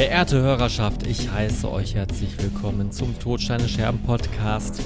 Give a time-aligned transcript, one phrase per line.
[0.00, 4.80] Verehrte Hörerschaft, ich heiße euch herzlich willkommen zum Todsteine Scherben Podcast.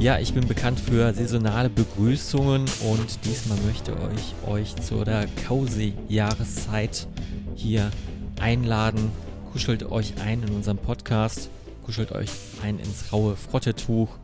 [0.00, 5.94] Ja, ich bin bekannt für saisonale Begrüßungen und diesmal möchte ich euch zu der cozy
[6.08, 7.06] Jahreszeit
[7.54, 7.92] hier
[8.40, 9.12] einladen.
[9.52, 11.50] Kuschelt euch ein in unserem Podcast,
[11.84, 14.18] kuschelt euch ein ins raue Frottetuch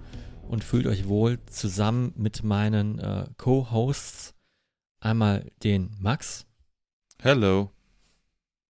[0.48, 4.34] und fühlt euch wohl zusammen mit meinen äh, Co-Hosts.
[4.98, 6.44] Einmal den Max.
[7.22, 7.70] Hello.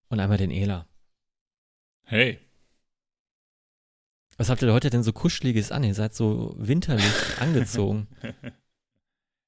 [0.10, 0.88] Und einmal den Ela.
[2.14, 2.38] Hey.
[4.38, 5.84] Was habt ihr heute denn so kuscheliges an?
[5.84, 8.08] Ihr seid so winterlich angezogen.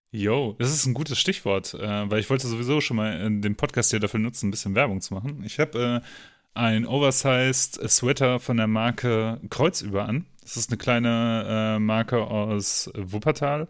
[0.10, 3.55] Jo, das ist ein gutes Stichwort, äh, weil ich wollte sowieso schon mal äh, den
[3.55, 5.44] Podcast hier dafür nutzen, ein bisschen Werbung zu machen.
[5.46, 10.26] Ich habe äh, ein Oversized Sweater von der Marke Kreuzüber an.
[10.41, 13.68] Das ist eine kleine äh, Marke aus Wuppertal.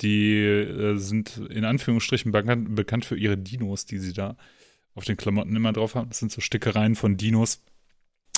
[0.00, 4.36] Die äh, sind in Anführungsstrichen bekannt, bekannt für ihre Dinos, die sie da
[4.96, 6.08] auf den Klamotten immer drauf haben.
[6.08, 7.62] Das sind so Stickereien von Dinos.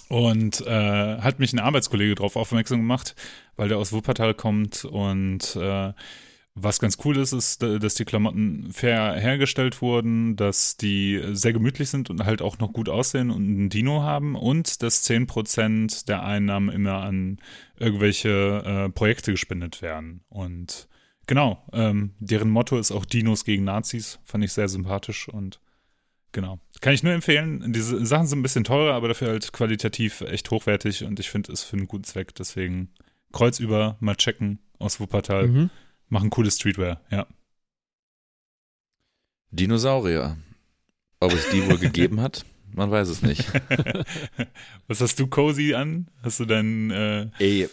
[0.09, 3.15] Und äh, hat mich ein Arbeitskollege darauf aufmerksam gemacht,
[3.57, 5.93] weil der aus Wuppertal kommt und äh,
[6.57, 11.91] was ganz cool ist, ist, dass die Klamotten fair hergestellt wurden, dass die sehr gemütlich
[11.91, 16.23] sind und halt auch noch gut aussehen und ein Dino haben und dass 10% der
[16.23, 17.39] Einnahmen immer an
[17.77, 20.21] irgendwelche äh, Projekte gespendet werden.
[20.29, 20.89] Und
[21.27, 25.59] genau, ähm, deren Motto ist auch Dinos gegen Nazis, fand ich sehr sympathisch und
[26.35, 26.59] Genau.
[26.81, 27.73] Kann ich nur empfehlen.
[27.73, 31.53] Diese Sachen sind ein bisschen teurer, aber dafür halt qualitativ echt hochwertig und ich finde
[31.53, 32.35] es für einen guten Zweck.
[32.35, 32.93] Deswegen
[33.33, 35.47] kreuzüber mal checken aus Wuppertal.
[35.47, 35.71] Mhm.
[36.09, 37.27] Machen cooles Streetwear, ja.
[39.53, 40.37] Dinosaurier.
[41.21, 42.45] Ob es die wohl gegeben hat?
[42.73, 43.47] Man weiß es nicht.
[44.89, 46.09] Was hast du cozy an?
[46.23, 46.91] Hast du deinen.
[46.91, 47.69] Äh Ey,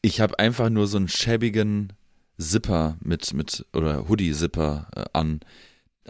[0.00, 1.92] ich habe einfach nur so einen schäbigen
[2.38, 5.40] Zipper mit, mit oder Hoodie-Zipper äh, an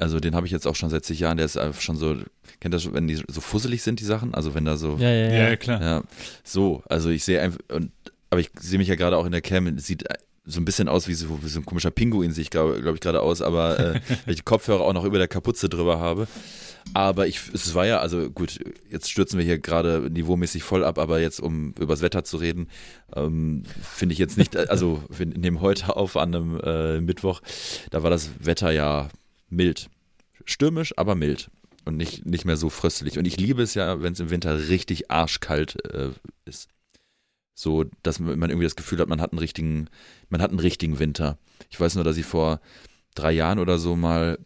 [0.01, 2.17] also den habe ich jetzt auch schon seit zig Jahren, der ist einfach schon so,
[2.61, 4.35] kennt das schon, wenn die so fusselig sind, die Sachen?
[4.35, 4.97] Also wenn da so.
[4.99, 5.83] Ja, ja, ja, ja klar.
[5.83, 6.03] Ja,
[6.43, 7.93] so, also ich sehe einfach, und,
[8.31, 10.05] aber ich sehe mich ja gerade auch in der Cam, sieht
[10.47, 12.95] so ein bisschen aus wie so, wie so ein komischer Pinguin, sehe ich glaube glaub
[12.95, 13.95] ich gerade aus, aber äh,
[14.25, 16.27] weil ich die Kopfhörer auch noch über der Kapuze drüber habe.
[16.95, 18.59] Aber ich, es war ja, also gut,
[18.91, 22.69] jetzt stürzen wir hier gerade niveaumäßig voll ab, aber jetzt, um übers Wetter zu reden,
[23.15, 27.43] ähm, finde ich jetzt nicht, also wir nehmen heute auf an einem äh, Mittwoch,
[27.91, 29.11] da war das Wetter ja
[29.51, 29.91] mild.
[30.45, 31.51] Stürmisch, aber mild.
[31.85, 33.19] Und nicht, nicht mehr so fröstelig.
[33.19, 36.11] Und ich liebe es ja, wenn es im Winter richtig arschkalt äh,
[36.45, 36.69] ist.
[37.55, 39.89] So, dass man irgendwie das Gefühl hat, man hat einen richtigen,
[40.29, 41.39] man hat einen richtigen Winter.
[41.69, 42.61] Ich weiß nur, dass ich vor
[43.15, 44.39] drei Jahren oder so mal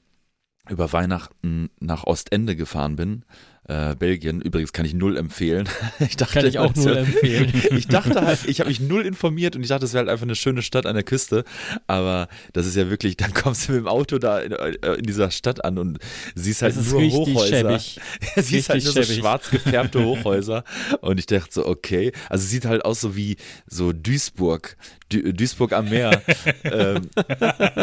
[0.69, 3.25] über Weihnachten nach Ostende gefahren bin
[3.67, 4.41] äh, Belgien.
[4.41, 5.69] Übrigens kann ich null empfehlen.
[6.01, 7.53] Ich dachte, kann ich auch null empfehlen.
[7.77, 10.25] ich dachte halt, ich habe mich null informiert und ich dachte, es wäre halt einfach
[10.25, 11.45] eine schöne Stadt an der Küste.
[11.87, 15.05] Aber das ist ja wirklich, dann kommst du mit dem Auto da in, äh, in
[15.05, 15.99] dieser Stadt an und
[16.35, 17.79] siehst halt nur Hochhäuser.
[17.79, 18.01] Schäbig.
[18.37, 20.65] siehst halt nur so schwarz gefärbte Hochhäuser.
[21.01, 22.13] Und ich dachte so, okay.
[22.29, 23.37] Also sieht halt aus so wie
[23.67, 24.77] so Duisburg,
[25.09, 26.23] du Duisburg am Meer.
[26.65, 27.09] ähm,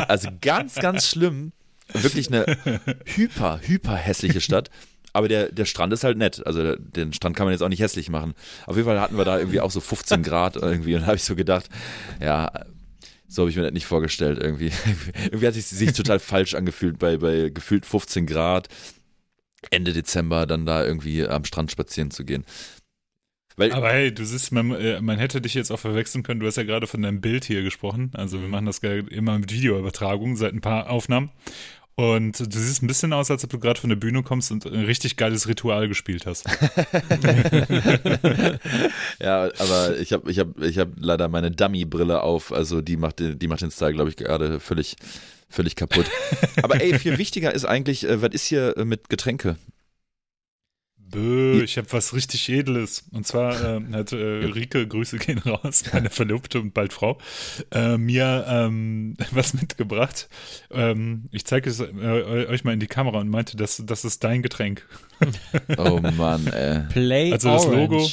[0.07, 1.53] also ganz, ganz schlimm.
[1.93, 2.45] Wirklich eine
[3.05, 4.69] hyper, hyper hässliche Stadt.
[5.13, 6.45] Aber der, der Strand ist halt nett.
[6.45, 8.33] Also den Strand kann man jetzt auch nicht hässlich machen.
[8.65, 10.95] Auf jeden Fall hatten wir da irgendwie auch so 15 Grad irgendwie.
[10.95, 11.69] Und habe ich so gedacht,
[12.21, 12.51] ja,
[13.27, 14.71] so habe ich mir das nicht vorgestellt irgendwie.
[15.25, 18.67] irgendwie hat es sich total falsch angefühlt bei, bei gefühlt 15 Grad.
[19.69, 22.45] Ende Dezember dann da irgendwie am Strand spazieren zu gehen.
[23.57, 26.39] Weil Aber hey, du siehst, man, äh, man, hätte dich jetzt auch verwechseln können.
[26.39, 28.11] Du hast ja gerade von deinem Bild hier gesprochen.
[28.13, 31.31] Also wir machen das immer mit Videoübertragung seit ein paar Aufnahmen.
[32.01, 34.65] Und du siehst ein bisschen aus, als ob du gerade von der Bühne kommst und
[34.65, 36.47] ein richtig geiles Ritual gespielt hast.
[39.19, 42.51] ja, aber ich habe ich hab, ich hab leider meine Dummy-Brille auf.
[42.51, 44.95] Also die macht, die macht den Style, glaube ich, gerade völlig,
[45.47, 46.07] völlig kaputt.
[46.63, 49.57] Aber ey, viel wichtiger ist eigentlich, äh, was ist hier äh, mit Getränke?
[51.11, 53.03] Bö, ich habe was richtig Edles.
[53.11, 54.15] Und zwar äh, hat äh,
[54.45, 57.17] Rike, Grüße gehen raus, meine Verlobte und bald Frau,
[57.71, 60.29] äh, mir ähm, was mitgebracht.
[60.71, 64.23] Ähm, ich zeige es äh, euch mal in die Kamera und meinte, das, das ist
[64.23, 64.87] dein Getränk.
[65.77, 66.81] oh Mann, ey.
[66.89, 67.81] Play Also das Orange.
[67.81, 68.07] Logo.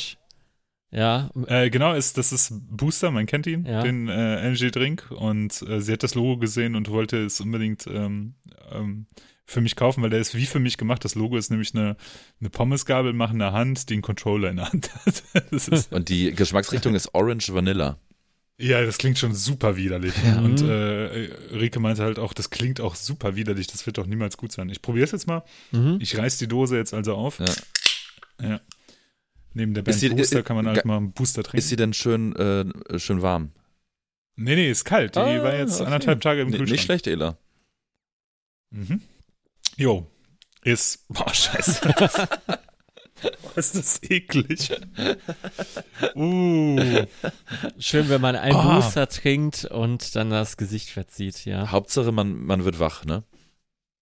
[0.91, 1.31] Ja.
[1.47, 3.83] Äh, genau, ist, das ist Booster, man kennt ihn, Ja.
[3.83, 5.11] den äh, Energy Drink.
[5.11, 8.35] Und äh, sie hat das Logo gesehen und wollte es unbedingt ähm,
[8.73, 9.06] ähm,
[9.50, 11.05] für mich kaufen, weil der ist wie für mich gemacht.
[11.05, 11.97] Das Logo ist nämlich eine,
[12.39, 15.23] eine Pommesgabel machende Hand, die einen Controller in der Hand hat.
[15.91, 17.99] Und die Geschmacksrichtung ist Orange Vanilla.
[18.59, 20.12] ja, das klingt schon super widerlich.
[20.23, 20.39] Ja.
[20.41, 24.37] Und äh, Rike meinte halt auch, das klingt auch super widerlich, das wird doch niemals
[24.37, 24.69] gut sein.
[24.69, 25.43] Ich probiere es jetzt mal.
[25.73, 25.97] Mhm.
[26.00, 27.39] Ich reiß die Dose jetzt also auf.
[27.39, 27.47] Ja.
[28.43, 28.61] Ja.
[29.55, 31.56] Neben der Band Ist die- Booster ist- kann man halt mal einen Booster trinken.
[31.56, 33.53] Ist sie denn schön, äh, schön warm?
[34.37, 35.17] nee, nee, ist kalt.
[35.17, 35.87] Die Ah, war jetzt okay.
[35.87, 36.71] anderthalb Tage im Kühlschrank.
[36.71, 37.39] nicht schlecht, Ela.
[38.71, 39.00] Mhm.
[39.79, 40.07] Jo.
[40.63, 41.07] Ist.
[41.09, 41.89] Boah, scheiße.
[43.55, 44.73] ist das eklig.
[46.17, 47.07] uh.
[47.79, 48.75] Schön, wenn man einen Ah.
[48.81, 51.71] Booster trinkt und dann das Gesicht verzieht, ja.
[51.71, 53.23] Hauptsache, man, man wird wach, ne?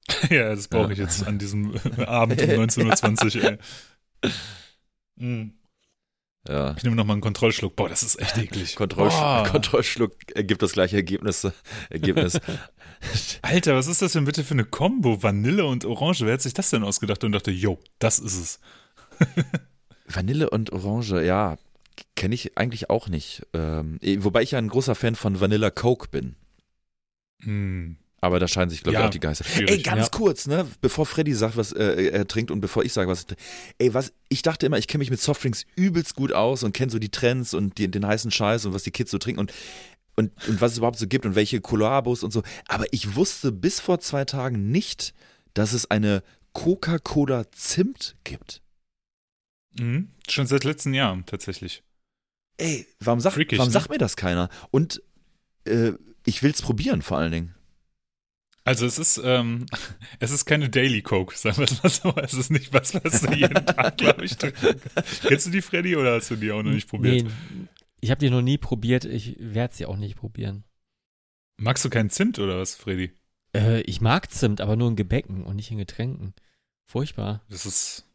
[0.30, 1.74] Ja, das brauche ich jetzt an diesem
[2.06, 3.58] Abend um 19.20 Uhr,
[4.22, 4.30] ey.
[5.16, 5.50] Mm.
[6.48, 6.74] Ja.
[6.76, 7.76] Ich nehme nochmal einen Kontrollschluck.
[7.76, 8.76] Boah, das ist echt eklig.
[8.76, 9.46] Kontrollsch Boah.
[9.50, 11.46] Kontrollschluck ergibt das gleiche Ergebnis.
[11.90, 12.38] Ergebnis.
[13.42, 15.22] Alter, was ist das denn bitte für eine Kombo?
[15.22, 16.24] Vanille und Orange.
[16.24, 18.60] Wer hat sich das denn ausgedacht und dachte, yo, das ist es.
[20.06, 21.56] Vanille und Orange, ja,
[22.14, 23.46] kenne ich eigentlich auch nicht.
[23.52, 26.36] Ähm, eh, wobei ich ja ein großer Fan von Vanilla Coke bin.
[27.42, 27.96] Hm.
[28.26, 29.44] Aber da scheinen sich, glaube ich, Ja, auch die Geister.
[29.44, 29.70] schwierig.
[29.70, 30.10] Ey, ganz Ja.
[30.10, 30.66] kurz, ne?
[30.80, 33.26] Bevor Freddy sagt, was äh, er trinkt und bevor ich sage, was.
[33.78, 36.90] Ey, was, ich dachte immer, ich kenne mich mit Softdrinks übelst gut aus und kenne
[36.90, 39.52] so die Trends und die, den heißen Scheiß und was die Kids so trinken und,
[40.16, 42.42] und, und was es überhaupt so gibt und welche Kollabos und so.
[42.68, 45.14] Aber ich wusste bis vor zwei Tagen nicht,
[45.54, 46.22] dass es eine
[46.52, 48.62] Coca-Cola Zimt gibt.
[49.78, 50.10] Mhm.
[50.28, 51.82] Schon seit letztem Jahr tatsächlich.
[52.58, 53.72] Ey, warum, sagt, Freakig, warum ne?
[53.72, 54.48] sagt mir das keiner?
[54.70, 55.02] Und
[55.66, 55.92] äh,
[56.24, 57.54] ich will's probieren vor allen Dingen.
[58.66, 59.64] Also es ist, ähm,
[60.18, 62.14] es ist keine Daily Coke, sagen wir es mal so.
[62.16, 65.22] Es ist nicht was, was du jeden Tag, glaube ich, trinken kannst.
[65.22, 67.24] Kennst du die, Freddy, oder hast du die auch noch nicht probiert?
[67.24, 67.30] Nee,
[68.00, 70.64] ich habe die noch nie probiert, ich werde sie auch nicht probieren.
[71.58, 73.12] Magst du keinen Zimt oder was, Freddy?
[73.54, 76.34] Äh, ich mag Zimt, aber nur in Gebäcken und nicht in Getränken.
[76.86, 77.44] Furchtbar.
[77.48, 78.05] Das ist,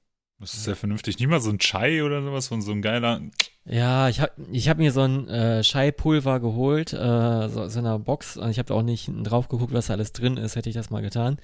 [0.41, 1.19] das ist sehr vernünftig.
[1.19, 3.21] Nicht mal so ein Chai oder sowas von so ein geiler.
[3.63, 7.85] Ja, ich habe ich hab mir so ein äh, Scheipulver geholt, äh, so, so in
[7.85, 8.37] einer Box.
[8.37, 10.89] Und ich habe auch nicht drauf geguckt, was da alles drin ist, hätte ich das
[10.89, 11.37] mal getan.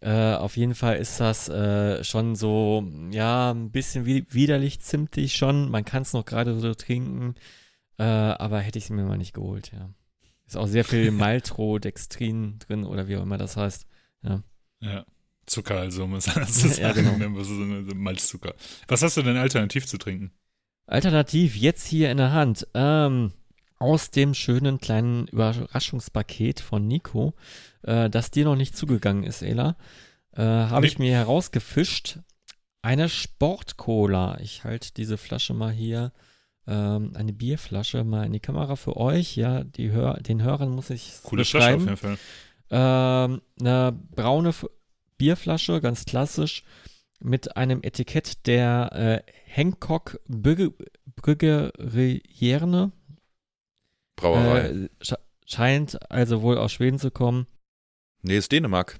[0.00, 5.34] Äh, auf jeden Fall ist das äh, schon so, ja, ein bisschen wi widerlich zimtig
[5.34, 5.70] schon.
[5.70, 7.34] Man kann es noch gerade so trinken,
[7.98, 9.90] äh, aber hätte ich es mir mal nicht geholt, ja.
[10.46, 13.86] Ist auch sehr viel Maltodextrin drin oder wie auch immer das heißt.
[14.22, 14.42] Ja.
[15.48, 16.80] Zucker, also muss man das sagen.
[16.80, 17.42] Ja, genau.
[17.42, 17.54] so
[17.94, 18.54] Malzzucker.
[18.86, 20.30] Was hast du denn alternativ zu trinken?
[20.86, 22.66] Alternativ jetzt hier in der Hand.
[22.74, 23.32] Ähm,
[23.78, 27.34] aus dem schönen kleinen Überraschungspaket von Nico,
[27.82, 29.76] äh, das dir noch nicht zugegangen ist, Ela,
[30.32, 30.86] äh, habe Nee.
[30.88, 32.18] ich mir herausgefischt.
[32.82, 34.38] Eine Sportcola.
[34.40, 36.12] Ich halte diese Flasche mal hier,
[36.66, 39.36] ähm, eine Bierflasche mal in die Kamera für euch.
[39.36, 41.84] Ja, die Hör den Hörern muss ich Coole Flasche auf beschreiben.
[41.84, 42.18] jeden Fall.
[42.70, 44.52] Ähm, eine braune
[45.18, 46.64] Bierflasche, ganz klassisch,
[47.20, 50.72] mit einem Etikett der äh, Hancock Brügge,
[51.16, 52.92] Brüggerierne.
[54.16, 54.60] Brauerei.
[54.68, 57.46] Äh, sche- scheint also wohl aus Schweden zu kommen.
[58.22, 58.98] nee, ist Dänemark.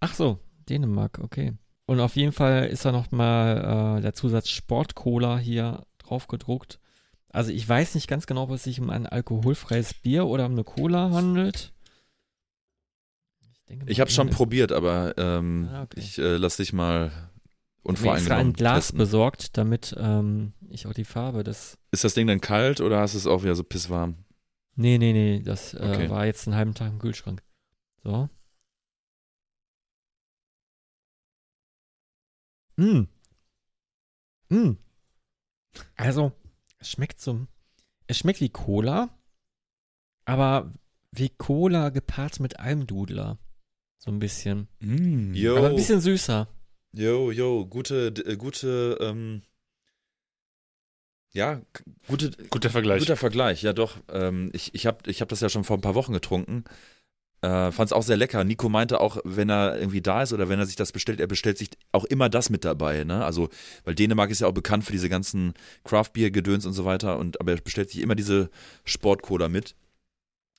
[0.00, 0.38] Ach so,
[0.68, 1.54] Dänemark, okay.
[1.86, 6.80] Und auf jeden Fall ist da nochmal äh, der Zusatz Sportcola hier drauf gedruckt.
[7.30, 10.52] Also ich weiß nicht ganz genau, ob es sich um ein alkoholfreies Bier oder um
[10.52, 11.72] eine Cola handelt.
[13.68, 16.00] Denke Ich habe schon probiert, aber ähm, Ah, okay.
[16.00, 18.98] ich äh, lass dich mal Ich hab mir extra unvoreingenommen ein Glas testen.
[18.98, 21.78] besorgt, damit ähm, ich auch die Farbe des.
[21.90, 24.16] Ist das Ding dann kalt oder hast du es auch wieder so pisswarm?
[24.74, 26.10] Nee, nee, nee, das äh, Okay.
[26.10, 27.42] war jetzt einen halben Tag im Kühlschrank.
[28.04, 28.28] So.
[32.78, 33.06] Mm.
[34.50, 34.76] Mm.
[35.96, 36.32] Also,
[36.78, 37.46] es schmeckt so.
[38.06, 39.08] Es schmeckt wie Cola,
[40.26, 40.72] aber
[41.10, 43.38] wie Cola gepaart mit Almdudler.
[43.98, 44.68] So ein bisschen.
[44.80, 45.34] Mm.
[45.34, 45.56] Jo.
[45.56, 46.48] Aber ein bisschen süßer.
[46.92, 49.42] Jo, jo, gute, äh, gute, ähm,
[51.32, 51.60] ja,
[52.08, 53.00] gute, Guter Vergleich.
[53.00, 53.98] guter Vergleich, ja doch.
[54.10, 56.64] Ähm, ich ich habe ich hab das ja schon vor ein paar Wochen getrunken.
[57.42, 58.42] Äh, Fand es auch sehr lecker.
[58.44, 61.26] Nico meinte auch, wenn er irgendwie da ist oder wenn er sich das bestellt, er
[61.26, 63.04] bestellt sich auch immer das mit dabei.
[63.04, 63.22] Ne?
[63.22, 63.50] Also,
[63.84, 65.52] weil Dänemark ist ja auch bekannt für diese ganzen
[65.84, 67.18] Craft-Bier-Gedöns und so weiter.
[67.18, 68.48] Und, aber er bestellt sich immer diese
[68.86, 69.74] Sport-Cola mit.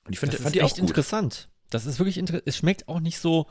[0.04, 0.88] Und ich find, das fand ist die auch echt gut.
[0.88, 1.48] interessant.
[1.70, 2.46] Das ist wirklich interessant.
[2.46, 3.46] Es schmeckt auch nicht so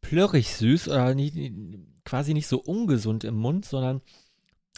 [0.00, 1.36] plörrig süß oder nicht,
[2.04, 4.00] quasi nicht so ungesund im Mund, sondern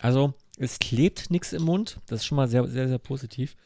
[0.01, 2.01] also es klebt nichts im Mund.
[2.07, 3.57] Das ist schon mal sehr, sehr, sehr positiv.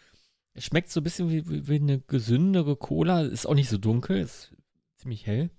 [0.55, 3.23] Es schmeckt so ein bisschen wie, wie, wie eine gesündere Cola.
[3.23, 4.55] Ist auch nicht so dunkel, ist
[4.97, 5.51] ziemlich hell.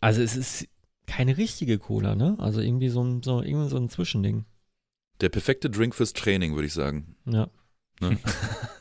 [0.00, 0.68] Also es ist
[1.06, 2.36] keine richtige Cola, ne?
[2.38, 4.46] Also irgendwie so ein, so, irgendwie so ein Zwischending.
[5.20, 7.16] Der perfekte Drink fürs Training, würde ich sagen.
[7.26, 7.50] Ja.
[8.00, 8.18] Ne?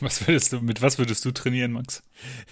[0.00, 2.02] Was würdest du, mit was würdest du trainieren, Max?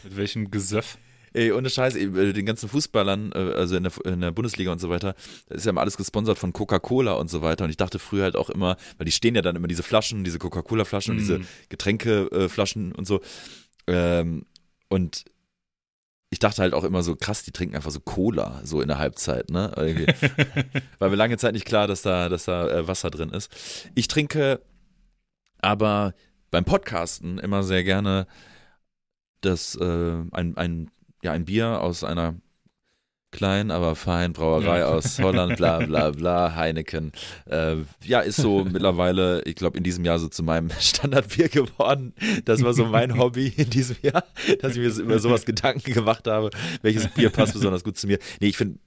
[0.04, 0.98] Mit welchem Gesöff?
[1.34, 4.70] Ey, ohne Scheiß, ey, äh, den ganzen Fußballern, äh, also in der, in der Bundesliga
[4.70, 5.14] und so weiter,
[5.48, 7.64] das ist ja immer alles gesponsert von Coca-Cola und so weiter.
[7.64, 10.24] Und ich dachte früher halt auch immer, weil die stehen ja dann immer diese Flaschen,
[10.24, 11.46] diese Coca-Cola-Flaschen und diese Mm.
[11.70, 13.22] Getränkeflaschen und so.
[13.86, 14.44] Ähm,
[14.88, 15.24] und
[16.28, 18.98] ich dachte halt auch immer so, krass, die trinken einfach so Cola, so in der
[18.98, 19.72] Halbzeit, ne?
[20.98, 23.50] War mir lange Zeit nicht klar, dass da, dass da äh, Wasser drin ist.
[23.94, 24.60] Ich trinke
[25.58, 26.14] aber
[26.52, 28.28] beim Podcasten immer sehr gerne
[29.40, 29.84] das, äh,
[30.30, 30.90] ein, ein,
[31.24, 32.36] ja, ein Bier aus einer
[33.32, 34.88] klein, aber fein, Brauerei Ja.
[34.88, 37.12] aus Holland, bla bla bla, Heineken.
[37.46, 42.12] Äh, ja, ist so mittlerweile, ich glaube, in diesem Jahr so zu meinem Standardbier geworden.
[42.44, 44.24] Das war so mein Hobby in diesem Jahr,
[44.60, 46.50] dass ich mir über sowas Gedanken gemacht habe,
[46.82, 48.18] welches Bier passt besonders gut zu mir.
[48.40, 48.78] Nee, ich finde,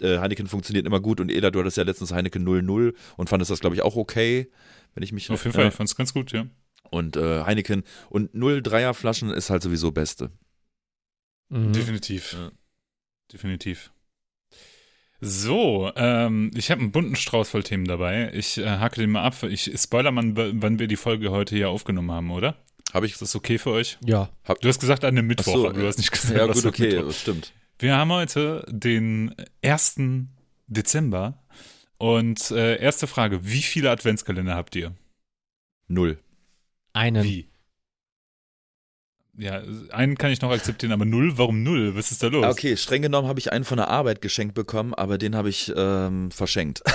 [0.00, 3.50] äh, Heineken funktioniert immer gut und Ela, du hattest ja letztens Heineken 00 und fandest
[3.50, 4.50] das, glaube ich, auch okay,
[4.94, 5.54] wenn ich mich Auf jeden.
[5.54, 6.46] Fall, ich fand es ganz gut, ja.
[6.90, 10.30] Und äh, Heineken und 03er Flaschen ist halt sowieso Beste.
[11.48, 11.72] Mhm.
[11.72, 12.32] Definitiv.
[12.34, 12.50] Ja.
[13.32, 13.92] Definitiv.
[15.20, 18.30] So, ähm, ich habe einen bunten Strauß voll Themen dabei.
[18.32, 19.42] Ich äh, hake den mal ab.
[19.42, 22.56] Ich spoiler mal, wann wir die Folge heute hier aufgenommen haben, oder?
[22.94, 23.12] Habe ich.
[23.12, 23.98] Ist das okay für euch?
[24.04, 24.30] Ja.
[24.62, 25.88] Du hast gesagt an dem Mittwoch, so, aber du ja.
[25.88, 27.06] hast nicht gesagt, Ja, gut, okay, Mittwoch.
[27.08, 27.52] das stimmt.
[27.78, 30.00] Wir haben heute den 1.
[30.66, 31.42] Dezember
[31.98, 34.94] und äh, erste Frage, wie viele Adventskalender habt ihr?
[35.86, 36.18] Null.
[36.92, 37.24] Einen.
[37.24, 37.46] Wie?
[39.36, 41.94] Ja, einen kann ich noch akzeptieren, aber null, warum null?
[41.96, 42.44] Was ist da los?
[42.44, 45.48] Ah, Okay, streng genommen habe ich einen von der Arbeit geschenkt bekommen, aber den habe
[45.48, 46.82] ich ähm, verschenkt.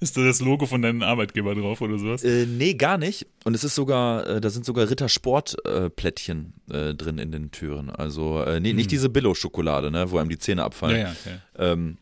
[0.00, 2.22] ist da das Logo von deinem Arbeitgeber drauf oder sowas?
[2.24, 3.26] Äh, nee, gar nicht.
[3.44, 7.90] Und es ist sogar, äh, da sind sogar Rittersport-Plättchen äh, drin in den Türen.
[7.90, 8.90] Also, äh, nee, nicht Hm.
[8.90, 10.96] diese Billo-Schokolade, ne, wo einem die Zähne abfallen.
[11.00, 11.14] Ja, ja,
[11.58, 11.72] ja.
[11.72, 11.96] Ähm,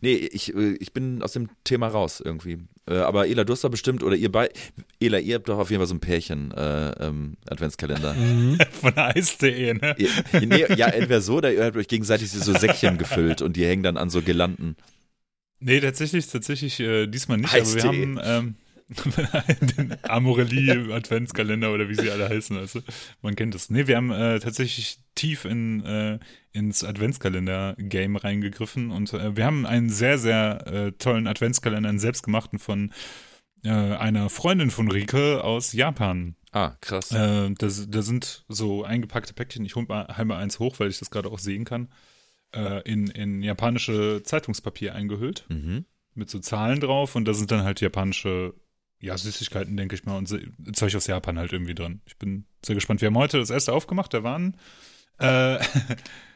[0.00, 2.58] nee, ich, äh, ich bin aus dem Thema raus irgendwie.
[2.88, 4.48] Äh, aber Ela, du hast da bestimmt, oder ihr bei,
[5.00, 8.14] Ela, ihr habt doch auf jeden Fall so ein Pärchen äh, ähm, Adventskalender.
[8.14, 8.58] Mhm.
[8.70, 9.96] Von Eis.de, ne?
[9.98, 10.10] ihr,
[10.46, 13.82] nee, ja, entweder so, oder ihr habt euch gegenseitig so Säckchen gefüllt und die hängen
[13.82, 14.76] dann an so Girlanden.
[15.58, 17.82] Nee, tatsächlich, tatsächlich äh, diesmal nicht, Eis.de.
[17.82, 18.54] aber wir haben ähm,
[18.88, 22.80] den Amorelie Adventskalender oder wie sie alle heißen, also
[23.22, 23.68] man kennt das.
[23.70, 26.18] Nee, wir haben äh, tatsächlich tief in, äh,
[26.52, 32.58] ins Adventskalender-Game reingegriffen und äh, wir haben einen sehr, sehr äh, tollen Adventskalender, einen selbstgemachten
[32.58, 32.92] von
[33.64, 36.36] äh, einer Freundin von Rike aus Japan.
[36.52, 37.10] Ah, krass.
[37.12, 39.64] Äh, da, da sind so eingepackte Päckchen.
[39.64, 41.88] Ich hole mal einmal eins hoch, weil ich das gerade auch sehen kann.
[42.84, 45.84] In, in japanische Zeitungspapier eingehüllt, Mhm.
[46.14, 47.14] mit so Zahlen drauf.
[47.14, 48.54] Und da sind dann halt japanische,
[49.00, 50.28] ja, Süßigkeiten, denke ich mal, und
[50.74, 52.00] Zeug aus Japan halt irgendwie drin.
[52.06, 53.00] Ich bin sehr gespannt.
[53.00, 54.12] Wir haben heute das erste aufgemacht.
[54.14, 54.56] Da waren.
[55.18, 55.58] Äh,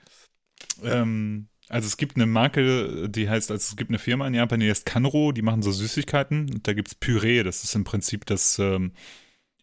[0.83, 4.61] ähm, also es gibt eine Marke, die heißt, also es gibt eine Firma in Japan,
[4.61, 6.50] die heißt Kanro, die machen so Süßigkeiten.
[6.52, 8.93] Und da gibt's Püree, das ist im Prinzip das, ähm,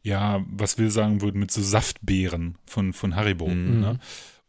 [0.02, 3.48] ja, was wir sagen würden, mit so Saftbeeren von, von Haribo.
[3.48, 3.80] Mhm.
[3.82, 4.00] Ne?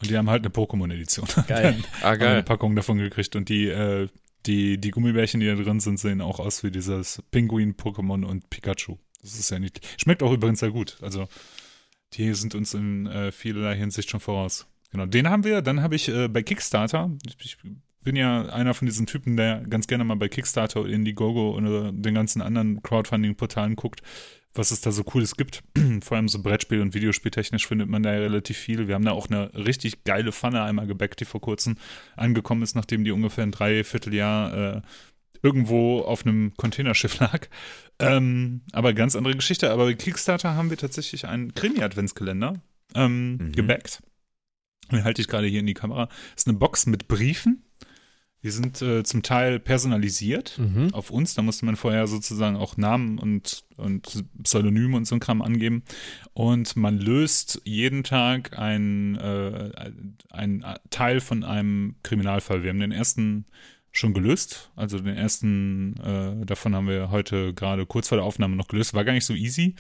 [0.00, 1.26] Und die haben halt eine Pokémon-Edition.
[1.48, 1.82] Geil.
[2.00, 2.42] Ah, Haben eine geil.
[2.44, 4.08] Packung davon gekriegt und die, äh,
[4.48, 8.50] die, die Gummibärchen, die da drin sind, sehen auch aus wie dieses Pinguin, Pokémon und
[8.50, 8.96] Pikachu.
[9.20, 9.86] Das ist ja nicht.
[10.00, 10.96] Schmeckt auch übrigens sehr gut.
[11.02, 11.28] Also,
[12.14, 14.66] die sind uns in äh, vielerlei Hinsicht schon voraus.
[14.90, 15.60] Genau, den haben wir.
[15.60, 17.10] Dann habe ich äh, bei Kickstarter,
[17.42, 17.58] ich,
[18.00, 22.14] bin ja einer von diesen Typen, der ganz gerne mal bei Kickstarter, Indiegogo oder den
[22.14, 24.00] ganzen anderen Crowdfunding-Portalen guckt,
[24.58, 25.62] was es da so Cooles gibt.
[26.02, 28.88] Vor allem so Brettspiel- und Videospieltechnisch findet man da ja relativ viel.
[28.88, 31.76] Wir haben da auch eine richtig geile Pfanne einmal gebackt, die vor kurzem
[32.16, 34.82] angekommen ist, nachdem die ungefähr ein Dreivierteljahr äh,
[35.42, 37.46] irgendwo auf einem Containerschiff lag.
[38.00, 39.70] Ähm, aber ganz andere Geschichte.
[39.70, 42.60] Aber bei Kickstarter haben wir tatsächlich einen Krimi-Adventskalender
[42.94, 43.52] ähm, Mhm.
[43.52, 44.02] gebackt.
[44.90, 46.06] Den halte ich gerade hier in die Kamera.
[46.06, 47.62] Das ist eine Box mit Briefen.
[48.44, 50.94] Die sind äh, zum Teil personalisiert Mhm.
[50.94, 51.34] auf uns.
[51.34, 55.82] Da musste man vorher sozusagen auch Namen und, und Pseudonyme und so ein Kram angeben.
[56.34, 59.90] Und man löst jeden Tag ein, äh,
[60.30, 62.62] ein Teil von einem Kriminalfall.
[62.62, 63.46] Wir haben den ersten
[63.90, 64.70] schon gelöst.
[64.76, 68.94] Also den ersten äh, davon haben wir heute gerade kurz vor der Aufnahme noch gelöst.
[68.94, 69.74] War gar nicht so easy.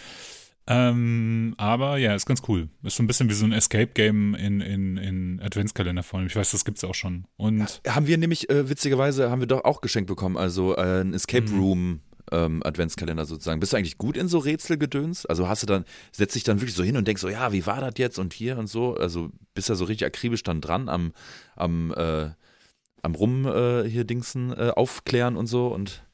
[0.70, 2.68] Ähm, aber ja, ist ganz cool.
[2.82, 6.26] Ist so ein bisschen wie so ein Escape-Game in, in, in Adventskalender-Form.
[6.26, 7.24] Ich weiß, das gibt's auch schon.
[7.38, 11.14] Und Haben wir nämlich, äh, witzigerweise, haben wir doch auch geschenkt bekommen, also äh, ein
[11.14, 11.58] Escape Mhm.
[11.58, 13.60] Room ähm, Adventskalender sozusagen.
[13.60, 15.24] Bist du eigentlich gut in so Rätselgedöns?
[15.24, 17.64] Also hast du dann, setzt dich dann wirklich so hin und denkst so, ja, wie
[17.64, 18.94] war das jetzt und hier und so?
[18.94, 21.12] Also bist du so richtig akribisch dann dran am,
[21.56, 22.28] am, äh,
[23.00, 26.04] am Rum äh, hier Dingsen äh, aufklären und so und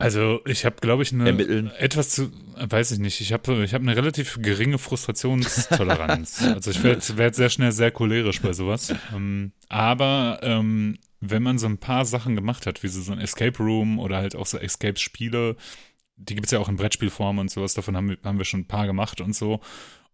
[0.00, 1.72] Also ich habe, glaube ich, eine Ermitteln.
[1.76, 3.20] etwas zu, weiß ich nicht.
[3.20, 6.42] Ich habe, ich habe eine relativ geringe Frustrationstoleranz.
[6.54, 8.94] also ich werde werd sehr schnell sehr cholerisch bei sowas.
[9.12, 13.18] Ähm, aber ähm, wenn man so ein paar Sachen gemacht hat, wie so, so ein
[13.18, 15.56] Escape Room oder halt auch so Escape-Spiele,
[16.14, 17.74] die gibt's ja auch in Brettspielform und sowas.
[17.74, 19.60] Davon haben wir, haben wir schon ein paar gemacht und so.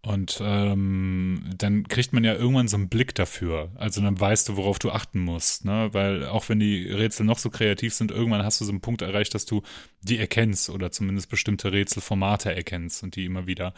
[0.04, 3.70] Und ähm, dann kriegt man ja irgendwann so einen Blick dafür.
[3.76, 5.64] Also dann weißt du, worauf du achten musst.
[5.64, 5.88] Ne?
[5.92, 9.00] Weil auch wenn die Rätsel noch so kreativ sind, irgendwann hast du so einen Punkt
[9.00, 9.62] erreicht, dass du
[10.02, 13.72] die erkennst oder zumindest bestimmte Rätselformate erkennst und die immer wieder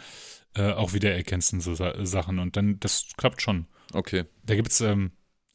[0.56, 2.40] äh, auch wieder erkennst in so Sa Sachen.
[2.40, 3.66] Und dann, das klappt schon.
[3.92, 4.24] okay.
[4.44, 5.12] Da gibt's ähm,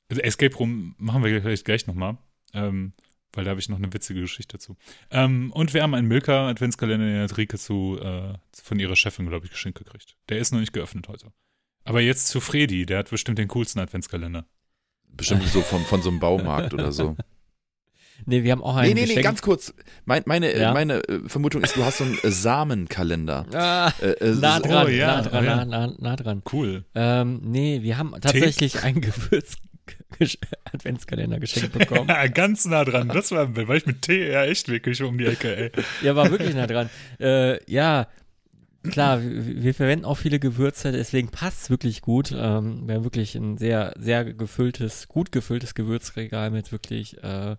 [0.07, 2.17] Escape Room machen wir vielleicht gleich nochmal.
[2.53, 2.93] Ähm,
[3.33, 4.75] weil da habe ich noch eine witzige Geschichte dazu.
[5.09, 9.45] Ähm, und wir haben einen Milka-Adventskalender, den hat Rike zu, äh, von ihrer Chefin, glaube
[9.45, 10.15] ich, geschenkt gekriegt.
[10.29, 11.27] Der ist noch nicht geöffnet heute.
[11.83, 14.45] Aber jetzt zu Fredi, der hat bestimmt den coolsten Adventskalender.
[15.09, 17.15] Bestimmt so von, von so einem Baumarkt oder so.
[18.27, 19.73] Nee, wir haben auch einen Nee, nee, nee, Geschenk- ganz kurz.
[20.05, 20.73] Mein, meine Ja?
[20.73, 23.47] meine äh, Vermutung ist, du hast so einen äh, Samenkalender.
[23.53, 25.55] Ah, Äh, äh, nah so- dran, oh ja, nah dran, oh ja.
[25.65, 26.43] nah, nah, nah dran.
[26.53, 26.85] Cool.
[26.93, 29.55] Ähm, nee, wir haben tatsächlich einen Gewürz
[30.73, 32.07] Adventskalender geschenkt bekommen.
[32.33, 33.07] Ganz nah dran.
[33.09, 35.71] Das war, war ich mit ja echt wirklich um die Ecke, ey.
[36.01, 36.89] ja, war wirklich nah dran.
[37.19, 38.07] Äh, ja,
[38.89, 42.31] klar, wir, wir verwenden auch viele Gewürze, deswegen passt es wirklich gut.
[42.31, 47.55] Ähm, wir haben wirklich ein sehr, sehr gefülltes, gut gefülltes Gewürzregal mit wirklich äh,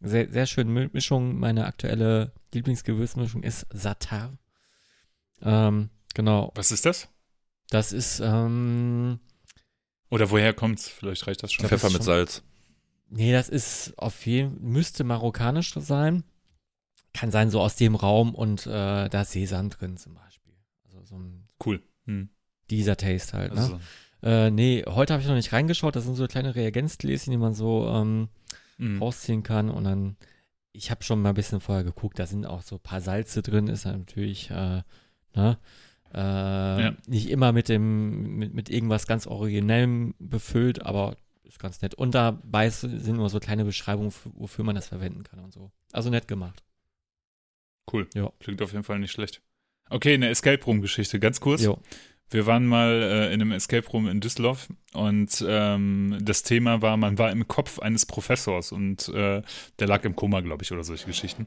[0.00, 1.38] sehr, sehr schönen Mi- Mischungen.
[1.38, 4.32] Meine aktuelle Lieblingsgewürzmischung ist Satar.
[5.42, 7.08] Ähm, genau, Was ist das?
[7.70, 9.18] das ist, ähm,
[10.10, 10.88] Oder woher kommt's?
[10.88, 11.62] Vielleicht reicht das schon.
[11.62, 12.42] glaub, Pfeffer das mit Salz.
[13.08, 16.24] Nee, das ist auf jeden müsste marokkanisch sein.
[17.12, 20.54] Kann sein, so aus dem Raum und äh, da ist Sesam drin zum Beispiel.
[20.84, 21.80] Also so ein, Cool.
[22.06, 22.28] Hm.
[22.70, 23.60] dieser Taste halt, ne?
[23.60, 23.80] Also,
[24.22, 25.94] Äh, nee, heute habe ich noch nicht reingeschaut.
[25.94, 28.28] Das sind so kleine Reagenzgläschen, die man so ähm,
[28.78, 29.00] hm.
[29.02, 29.68] rausziehen kann.
[29.68, 30.16] Und dann,
[30.72, 33.42] ich habe schon mal ein bisschen vorher geguckt, da sind auch so ein paar Salze
[33.42, 33.68] drin.
[33.68, 34.82] Ist dann natürlich, äh,
[35.34, 35.58] ne?
[36.14, 41.94] Äh, Nicht immer mit dem, mit, mit irgendwas ganz Originellem befüllt, aber ist ganz nett.
[41.94, 45.70] Und dabei sind nur so kleine Beschreibungen, wofür man das verwenden kann und so.
[45.92, 46.62] Also nett gemacht.
[47.92, 48.08] Cool.
[48.14, 48.32] Ja.
[48.40, 49.42] Klingt auf jeden Fall nicht schlecht.
[49.90, 51.62] Okay, eine Escape Room-Geschichte, ganz kurz.
[51.62, 51.78] Jo.
[52.30, 56.96] Wir waren mal äh, in einem Escape Room in Düsseldorf und ähm, das Thema war,
[56.96, 59.42] man war im Kopf eines Professors und äh,
[59.78, 61.46] der lag im Koma, glaube ich, oder solche Geschichten.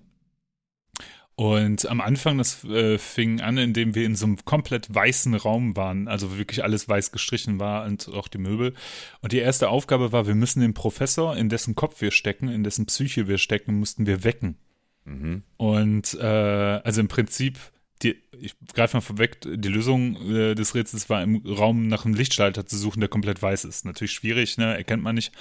[1.39, 5.75] Und am Anfang, das äh, fing an, indem wir in so einem komplett weißen Raum
[5.75, 8.74] waren, also wirklich alles weiß gestrichen war und auch die Möbel.
[9.22, 12.64] Und die erste Aufgabe war, wir müssen den Professor, in dessen Kopf wir stecken, in
[12.64, 14.57] dessen Psyche wir stecken, mussten wir wecken.
[15.05, 15.44] Mhm.
[15.57, 17.59] Und äh, also im Prinzip,
[18.03, 22.14] die, ich greife mal vorweg, die Lösung äh, des Rätsels war im Raum nach einem
[22.14, 23.86] Lichtschalter zu suchen, der komplett weiß ist.
[23.86, 24.77] Natürlich schwierig, ne?
[24.77, 25.31] Erkennt man nicht.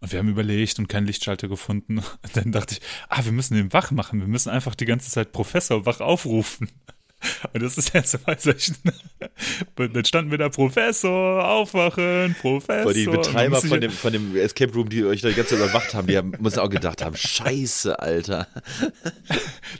[0.00, 1.98] Und wir haben überlegt und keinen Lichtschalter gefunden.
[1.98, 4.20] Und dann dachte ich, ah, wir müssen den wach machen.
[4.20, 6.68] Wir müssen einfach die ganze Zeit Professor wach aufrufen.
[7.52, 8.76] Und das ist jetzt bei solchen.
[9.76, 12.92] Und dann standen wir da, Professor, aufwachen, Professor.
[12.92, 15.94] Die Betreiber von dem, von dem Escape Room, die euch da die ganze Zeit überwacht
[15.94, 18.46] haben, die haben, müssen auch gedacht haben, scheiße, Alter.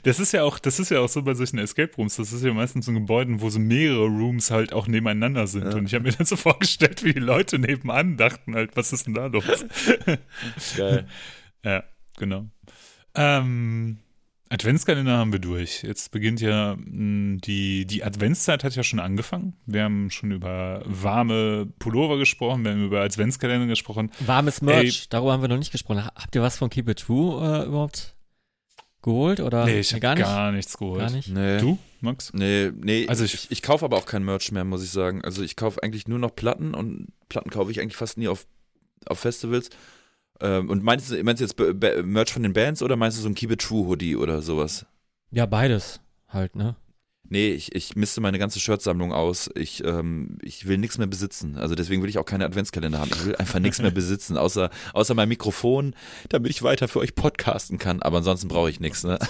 [0.03, 2.15] Das ist ja auch, das ist ja auch so bei solchen Escape Rooms.
[2.15, 5.65] Das ist ja meistens in Gebäuden, wo so mehrere Rooms halt auch nebeneinander sind.
[5.65, 5.75] Ja.
[5.75, 9.07] Und ich habe mir dann so vorgestellt, wie die Leute nebenan dachten halt, was ist
[9.07, 9.43] denn da los?
[10.77, 11.07] Geil.
[11.63, 11.83] ja,
[12.17, 12.47] genau.
[13.15, 13.99] Ähm,
[14.51, 15.81] Adventskalender haben wir durch.
[15.83, 19.55] Jetzt beginnt ja mh, die, die Adventszeit hat ja schon angefangen.
[19.65, 24.11] Wir haben schon über warme Pullover gesprochen, wir haben über Adventskalender gesprochen.
[24.19, 26.03] Warmes Merch, darüber haben wir noch nicht gesprochen.
[26.05, 28.15] Ha- Habt ihr was von Keep It True äh, überhaupt
[29.01, 29.39] geholt?
[29.39, 30.57] Oder Nee, ich habe gar gar, nicht?
[30.57, 30.99] nichts geholt.
[30.99, 31.29] Gar nicht?
[31.29, 31.57] Nee.
[31.59, 32.31] Du, Max?
[32.33, 34.91] Nee, nee, Also also ich- ich, ich, kaufe aber auch kein Merch mehr, muss ich
[34.91, 35.23] sagen.
[35.23, 38.45] Also ich kaufe eigentlich nur noch Platten und Platten kaufe ich eigentlich fast nie auf,
[39.05, 39.69] auf Festivals.
[40.41, 43.29] Ähm, und meinst du, meinst du jetzt Merch von den Bands oder meinst du so
[43.29, 44.85] ein Keep It True Hoodie oder sowas?
[45.29, 46.75] Ja, beides halt, ne?
[47.31, 49.49] Nee, ich, ich misste meine ganze Shirtsammlung aus.
[49.55, 51.55] Ich, ähm, ich will nichts mehr besitzen.
[51.57, 53.09] Also deswegen will ich auch keine Adventskalender haben.
[53.13, 55.95] Ich will einfach nichts mehr besitzen, außer, außer mein Mikrofon,
[56.27, 58.01] damit ich weiter für euch podcasten kann.
[58.01, 59.17] Aber ansonsten brauche ich nichts, ne?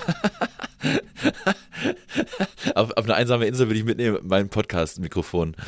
[2.73, 5.55] auf, auf eine einsame Insel will ich mitnehmen mein Podcast-Mikrofon.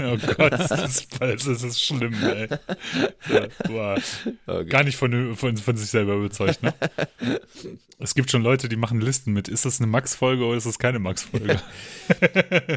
[0.00, 2.48] Oh Gott, das ist, das ist schlimm, ey.
[3.28, 3.96] Ja.
[4.46, 4.64] Okay.
[4.66, 6.74] Gar nicht von, von, von sich selber überzeugt, ne?
[7.98, 10.78] Es gibt schon Leute, die machen Listen mit, ist das eine Max-Folge oder ist das
[10.78, 11.60] keine Max-Folge?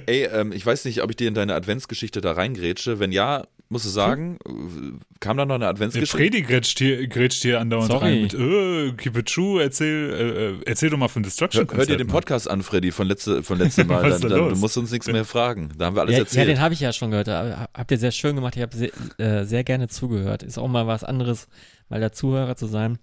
[0.08, 3.00] Ey, ähm, ich weiß nicht, ob ich dir in deine Adventsgeschichte da reingrätsche.
[3.00, 4.52] Wenn ja, musst du sagen, äh,
[5.20, 6.18] kam da noch eine Der Adventsgeschichte?
[6.18, 8.06] Freddy grätscht hier, grätscht hier andauernd Sorry.
[8.06, 11.78] rein mit, äh, keep it true, erzähl, äh, äh, erzähl doch mal von Destruction Hör,
[11.78, 14.04] hör dir den Podcast an, Freddy, von, letzte, von letztem Mal.
[14.04, 14.54] Was ist dann, da dann, los?
[14.56, 15.70] du musst uns nichts mehr fragen.
[15.78, 16.50] Da haben wir alles Ja, ja, erzählt.
[16.50, 17.28] den habe ich ja schon gehört.
[17.28, 18.56] Habt ihr sehr schön gemacht.
[18.56, 20.44] Ich habe sehr, äh, sehr gerne zugehört.
[20.44, 21.48] Ist auch mal was anderes,
[21.90, 23.00] mal der Zuhörer zu sein.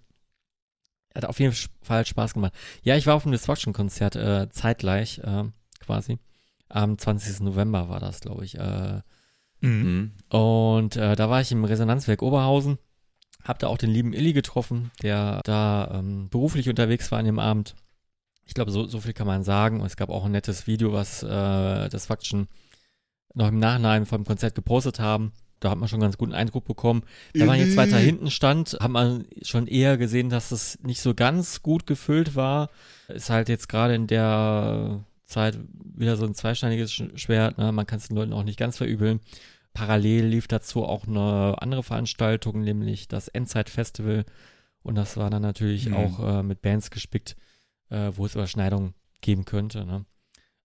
[1.18, 1.52] Hat auf jeden
[1.82, 2.52] Fall Spaß gemacht.
[2.82, 5.44] Ja, ich war auf dem Destruction-Konzert äh, zeitgleich äh,
[5.80, 6.18] quasi.
[6.68, 7.40] Am 20.
[7.40, 8.56] November war das, glaube ich.
[8.56, 9.02] Äh,
[9.60, 10.12] Mhm.
[10.30, 10.38] Mhm.
[10.38, 12.78] und äh, da war ich im Resonanzwerk Oberhausen.
[13.42, 17.40] Hab da auch den lieben Illy getroffen, der da ähm, beruflich unterwegs war an dem
[17.40, 17.74] Abend.
[18.44, 19.80] Ich glaube, so, so viel kann man sagen.
[19.80, 22.46] Und es gab auch ein nettes Video, was äh, das Faction
[23.34, 25.32] noch im Nachhinein vom Konzert gepostet haben.
[25.60, 27.02] Da hat man schon ganz guten Eindruck bekommen.
[27.34, 31.14] Wenn man jetzt weiter hinten stand, hat man schon eher gesehen, dass es nicht so
[31.14, 32.70] ganz gut gefüllt war.
[33.08, 35.58] Ist halt jetzt gerade in der Zeit
[35.94, 37.58] wieder so ein zweischneidiges Sch- Schwert.
[37.58, 37.72] Ne?
[37.72, 39.20] Man kann es den Leuten auch nicht ganz verübeln.
[39.74, 44.24] Parallel lief dazu auch eine andere Veranstaltung, nämlich das Endzeit-Festival.
[44.82, 45.94] Und das war dann natürlich Mhm.
[45.94, 47.36] auch äh, mit Bands gespickt,
[47.90, 49.84] äh, wo es Überschneidungen geben könnte.
[49.84, 50.04] Ne?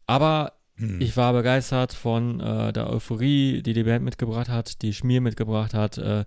[0.05, 5.21] Aber Ich war begeistert von äh, der Euphorie, die die Band mitgebracht hat, die Schmier
[5.21, 5.97] mitgebracht hat.
[5.97, 6.25] Äh,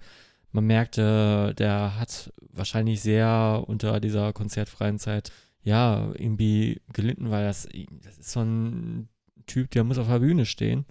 [0.53, 5.33] man merkte, der hat wahrscheinlich sehr unter dieser konzertfreien Zeit
[5.63, 7.69] ja irgendwie gelitten, weil das,
[8.05, 9.09] das ist so ein
[9.47, 10.87] Typ, der muss auf der Bühne stehen.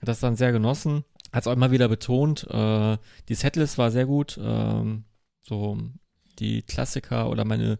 [0.00, 1.04] Hat das dann sehr genossen.
[1.32, 2.46] Hat es auch immer wieder betont.
[2.50, 4.38] Äh, die Setlist war sehr gut.
[4.42, 5.04] Ähm,
[5.40, 5.78] so
[6.38, 7.78] die Klassiker oder meine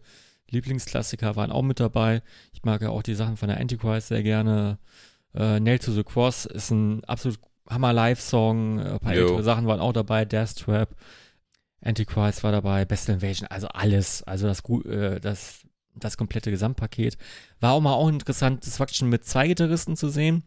[0.52, 2.22] Lieblingsklassiker waren auch mit dabei.
[2.52, 4.78] Ich mag ja auch die Sachen von der Antichrist sehr gerne.
[5.34, 7.38] Äh, Nail to the Cross ist ein absolut
[7.68, 8.80] Hammer-Live-Song.
[8.80, 10.24] Ein paar ältere Sachen waren auch dabei.
[10.24, 10.94] Death Trap,
[11.80, 14.22] Antichrist war dabei, Best Invasion, also alles.
[14.22, 17.16] Also das, äh, das, das komplette Gesamtpaket.
[17.60, 20.44] War auch mal auch interessant, das Faction mit zwei Gitarristen zu sehen.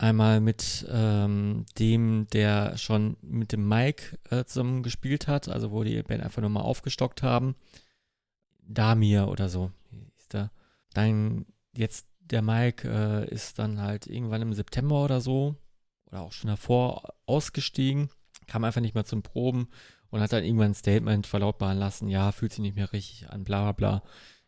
[0.00, 5.82] Einmal mit ähm, dem, der schon mit dem Mike äh, zusammen gespielt hat, also wo
[5.82, 7.56] die Band einfach nur mal aufgestockt haben.
[8.68, 10.50] Damir oder so hieß der.
[10.94, 15.56] Dann jetzt der Mike äh, ist dann halt irgendwann im September oder so
[16.06, 18.10] oder auch schon davor ausgestiegen,
[18.46, 19.68] kam einfach nicht mehr zum Proben
[20.10, 23.44] und hat dann irgendwann ein Statement verlautbaren lassen, ja, fühlt sich nicht mehr richtig an,
[23.44, 24.02] bla bla bla.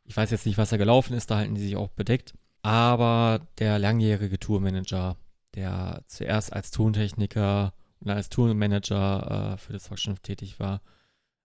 [0.04, 2.34] Ich weiß jetzt nicht, was da gelaufen ist, da halten die sich auch bedeckt.
[2.62, 5.16] Aber der langjährige Tourmanager,
[5.54, 10.82] der zuerst als Tontechniker und als Tourmanager äh, für das Faction tätig war,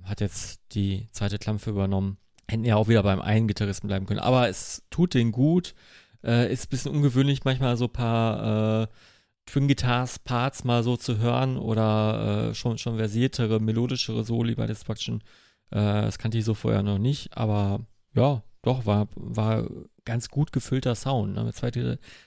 [0.03, 2.17] hat jetzt die zweite Klampfe übernommen.
[2.47, 4.19] Hätten ja auch wieder beim einen Gitarristen bleiben können.
[4.19, 5.73] Aber es tut den gut.
[6.23, 8.87] Äh, ist ein bisschen ungewöhnlich, manchmal so ein paar äh,
[9.45, 14.65] Twin Guitars Parts mal so zu hören oder äh, schon, schon versiertere, melodischere Soli bei
[14.65, 15.21] Destruction.
[15.69, 19.67] Äh, das kannte ich so vorher noch nicht, aber ja, doch, war, war
[20.05, 21.35] ganz gut gefüllter Sound.
[21.35, 21.53] Ne?
[21.53, 21.71] Zwei,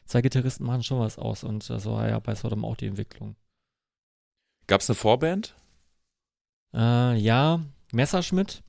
[0.05, 3.35] zwei Gitarristen machen schon was aus und das war ja bei Sodom auch die Entwicklung.
[4.69, 5.57] Gab es eine Vorband?
[6.75, 8.63] Äh, ja, Messerschmidt,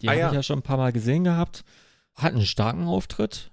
[0.00, 0.28] die Ah, habe ja.
[0.28, 1.64] ich ja schon ein paar Mal gesehen gehabt,
[2.14, 3.52] hat einen starken Auftritt.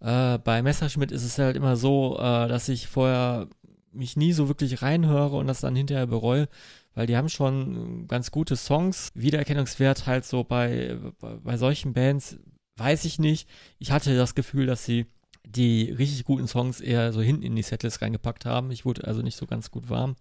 [0.00, 3.48] Äh, bei Messerschmidt ist es halt immer so, äh, dass ich vorher
[3.92, 6.48] mich nie so wirklich reinhöre und das dann hinterher bereue,
[6.94, 9.10] weil die haben schon ganz gute Songs.
[9.14, 12.38] Wiedererkennungswert halt so bei, bei, bei solchen Bands,
[12.76, 13.48] weiß ich nicht.
[13.78, 15.06] Ich hatte das Gefühl, dass sie
[15.46, 18.70] die richtig guten Songs eher so hinten in die Setlist reingepackt haben.
[18.70, 20.16] Ich wurde also nicht so ganz gut warm.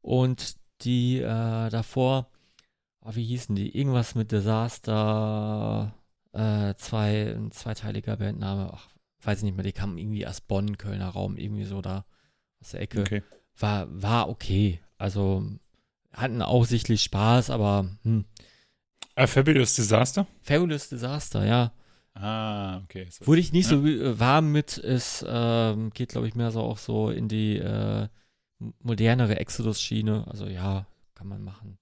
[0.00, 2.28] Und die äh, davor,
[3.06, 3.76] oh, wie hießen die?
[3.76, 5.94] Irgendwas mit Disaster,
[6.32, 8.88] äh, zwei, ein zweiteiliger Bandname, ach,
[9.22, 12.04] weiß ich nicht mehr, die kamen irgendwie aus Bonn, Kölner Raum, irgendwie so da
[12.60, 13.00] aus der Ecke.
[13.00, 13.22] Okay.
[13.58, 14.80] War, war okay.
[14.98, 15.44] Also
[16.12, 18.24] hatten auch sichtlich Spaß, aber hm.
[19.14, 20.26] A Fabulous Disaster?
[20.42, 21.72] Fabulous Disaster, ja.
[22.14, 23.06] Ah, okay.
[23.10, 23.26] So.
[23.26, 26.78] Wurde ich nicht so äh, warm mit, es ähm, geht, glaube ich, mehr so auch
[26.78, 28.08] so in die äh,
[28.82, 30.26] modernere Exodus-Schiene.
[30.28, 31.78] Also ja, kann man machen.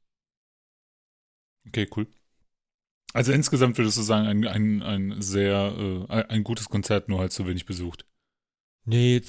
[1.66, 2.06] Okay, cool.
[3.12, 7.32] Also insgesamt würdest du sagen, ein, ein, ein sehr, äh, ein, gutes Konzert, nur halt
[7.32, 8.06] zu wenig besucht.
[8.86, 9.22] Nee,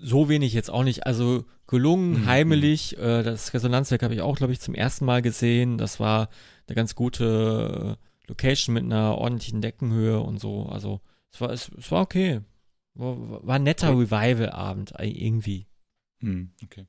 [0.00, 1.06] so wenig jetzt auch nicht.
[1.06, 2.26] Also gelungen, Mhm.
[2.26, 2.96] heimelig.
[2.98, 5.76] Äh, das Resonanzwerk habe ich auch, glaube ich, zum ersten Mal gesehen.
[5.76, 6.28] Das war
[6.66, 10.66] eine ganz gute äh, Location mit einer ordentlichen Deckenhöhe und so.
[10.66, 11.00] Also
[11.32, 12.40] es war, es, es war okay.
[12.94, 13.90] War, war ein netter.
[13.90, 15.66] Revival-Abend äh, irgendwie.
[16.20, 16.86] Hm, okay.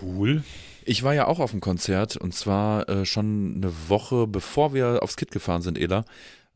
[0.00, 0.42] Cool.
[0.84, 5.02] Ich war ja auch auf dem Konzert und zwar äh, schon eine Woche bevor wir
[5.02, 6.04] aufs Kit gefahren sind, Ela.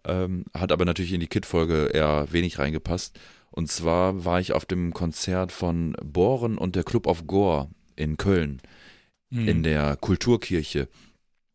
[0.05, 3.18] Ähm, hat aber natürlich in die Kit-Folge eher wenig reingepasst.
[3.51, 8.16] Und zwar war ich auf dem Konzert von Bohren und der Club of Gore in
[8.16, 8.61] Köln,
[9.33, 9.48] Hm.
[9.48, 10.88] in der Kulturkirche.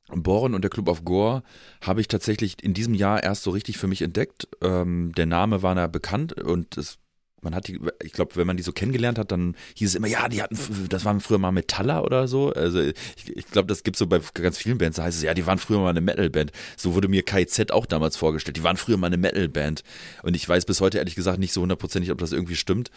[0.10, 1.44] Bohren und der Club of Gore
[1.82, 4.48] habe ich tatsächlich in diesem Jahr erst so richtig für mich entdeckt.
[4.62, 7.00] Ähm, der Name war da bekannt und es,
[7.44, 10.08] man hat die, ich glaube, wenn man die so kennengelernt hat, dann hieß es immer,
[10.08, 10.58] ja, die hatten,
[10.90, 12.52] das waren früher mal Metaller oder so.
[12.52, 12.94] Also ich,
[13.28, 15.60] ich glaube, das gibt so bei ganz vielen Bands, da heißt es, ja, die waren
[15.60, 16.52] früher mal eine Metalband.
[16.78, 18.58] So wurde mir KZ auch damals vorgestellt.
[18.58, 19.84] Die waren früher mal eine Metalband.
[20.24, 22.92] Und ich weiß bis heute ehrlich gesagt nicht so hundertprozentig, ob das irgendwie stimmt.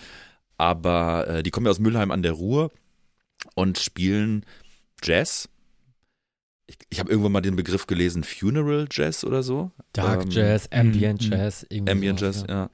[0.58, 2.70] Aber äh, die kommen ja aus Mülheim an der Ruhr
[3.54, 4.44] und spielen
[5.02, 5.48] Jazz.
[6.66, 9.70] Ich, ich habe irgendwann mal den Begriff gelesen, Funeral Jazz oder so.
[9.92, 11.32] Dark Ähm, Jazz, Ambient mm.
[11.32, 12.70] Jazz, irgendwie Ambient sowas, Jazz, ja.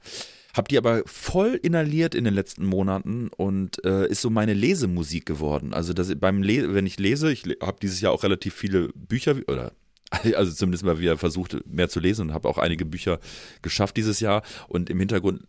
[0.53, 5.25] Hab die aber voll inhaliert in den letzten Monaten und äh, ist so meine Lesemusik
[5.25, 5.73] geworden.
[5.73, 9.35] Also das, beim Le wenn ich lese, ich habe dieses Jahr auch relativ viele Bücher
[9.47, 9.73] oder
[10.35, 13.19] also zumindest mal wieder versucht mehr zu lesen und habe auch einige Bücher
[13.61, 15.41] geschafft dieses Jahr und im Hintergrund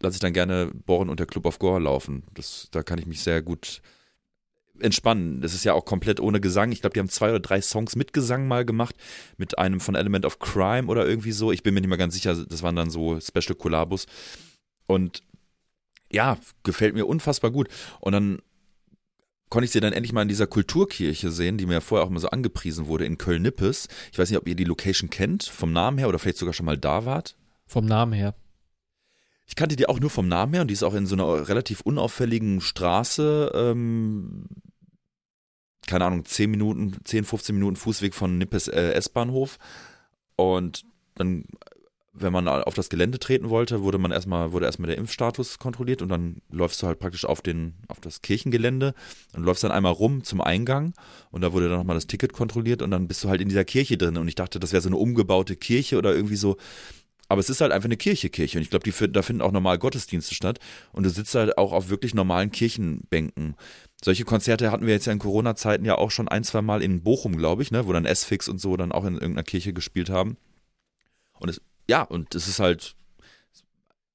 [0.00, 2.24] lasse ich dann gerne Bohren und der Club of Gore laufen.
[2.34, 3.80] Das, da kann ich mich sehr gut
[4.80, 5.40] entspannen.
[5.42, 6.72] Das ist ja auch komplett ohne Gesang.
[6.72, 8.94] Ich glaube, die haben zwei oder drei Songs mit Gesang mal gemacht,
[9.36, 11.52] mit einem von Element of Crime oder irgendwie so.
[11.52, 14.06] Ich bin mir nicht mehr ganz sicher, das waren dann so Special Collabos.
[14.90, 15.22] Und
[16.10, 17.68] ja, gefällt mir unfassbar gut.
[18.00, 18.42] Und dann
[19.48, 22.10] konnte ich sie dann endlich mal in dieser Kulturkirche sehen, die mir ja vorher auch
[22.10, 23.88] mal so angepriesen wurde in Köln-Nippes.
[24.12, 26.66] Ich weiß nicht, ob ihr die Location kennt, vom Namen her oder vielleicht sogar schon
[26.66, 27.36] mal da wart.
[27.66, 28.34] Vom Namen her.
[29.46, 31.48] Ich kannte die auch nur vom Namen her und die ist auch in so einer
[31.48, 34.46] relativ unauffälligen Straße ähm,
[35.86, 39.58] keine Ahnung, 10 Minuten, 10, 15 Minuten Fußweg von Nippes äh, S-Bahnhof.
[40.36, 40.84] Und
[41.16, 41.44] dann
[42.12, 46.02] wenn man auf das Gelände treten wollte, wurde man erstmal, wurde erstmal der Impfstatus kontrolliert
[46.02, 48.94] und dann läufst du halt praktisch auf den, auf das Kirchengelände
[49.34, 50.92] und läufst dann einmal rum zum Eingang
[51.30, 53.64] und da wurde dann nochmal das Ticket kontrolliert und dann bist du halt in dieser
[53.64, 56.56] Kirche drin und ich dachte, das wäre so eine umgebaute Kirche oder irgendwie so.
[57.28, 58.58] Aber es ist halt einfach eine Kirche, Kirche.
[58.58, 60.58] Und ich glaube, da finden auch normal Gottesdienste statt.
[60.90, 63.54] Und du sitzt halt auch auf wirklich normalen Kirchenbänken.
[64.02, 67.04] Solche Konzerte hatten wir jetzt ja in Corona-Zeiten ja auch schon ein, zwei Mal in
[67.04, 70.10] Bochum, glaube ich, ne, wo dann S-Fix und so dann auch in irgendeiner Kirche gespielt
[70.10, 70.38] haben.
[71.38, 72.94] Und es, ja, und es ist halt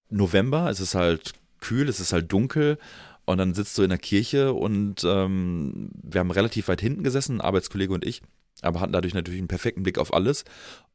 [0.10, 2.78] November, es ist halt kühl, es ist halt dunkel
[3.26, 7.42] und dann sitzt du in der Kirche und ähm, wir haben relativ weit hinten gesessen,
[7.42, 8.22] Arbeitskollege und ich,
[8.62, 10.46] aber hatten dadurch natürlich einen perfekten Blick auf alles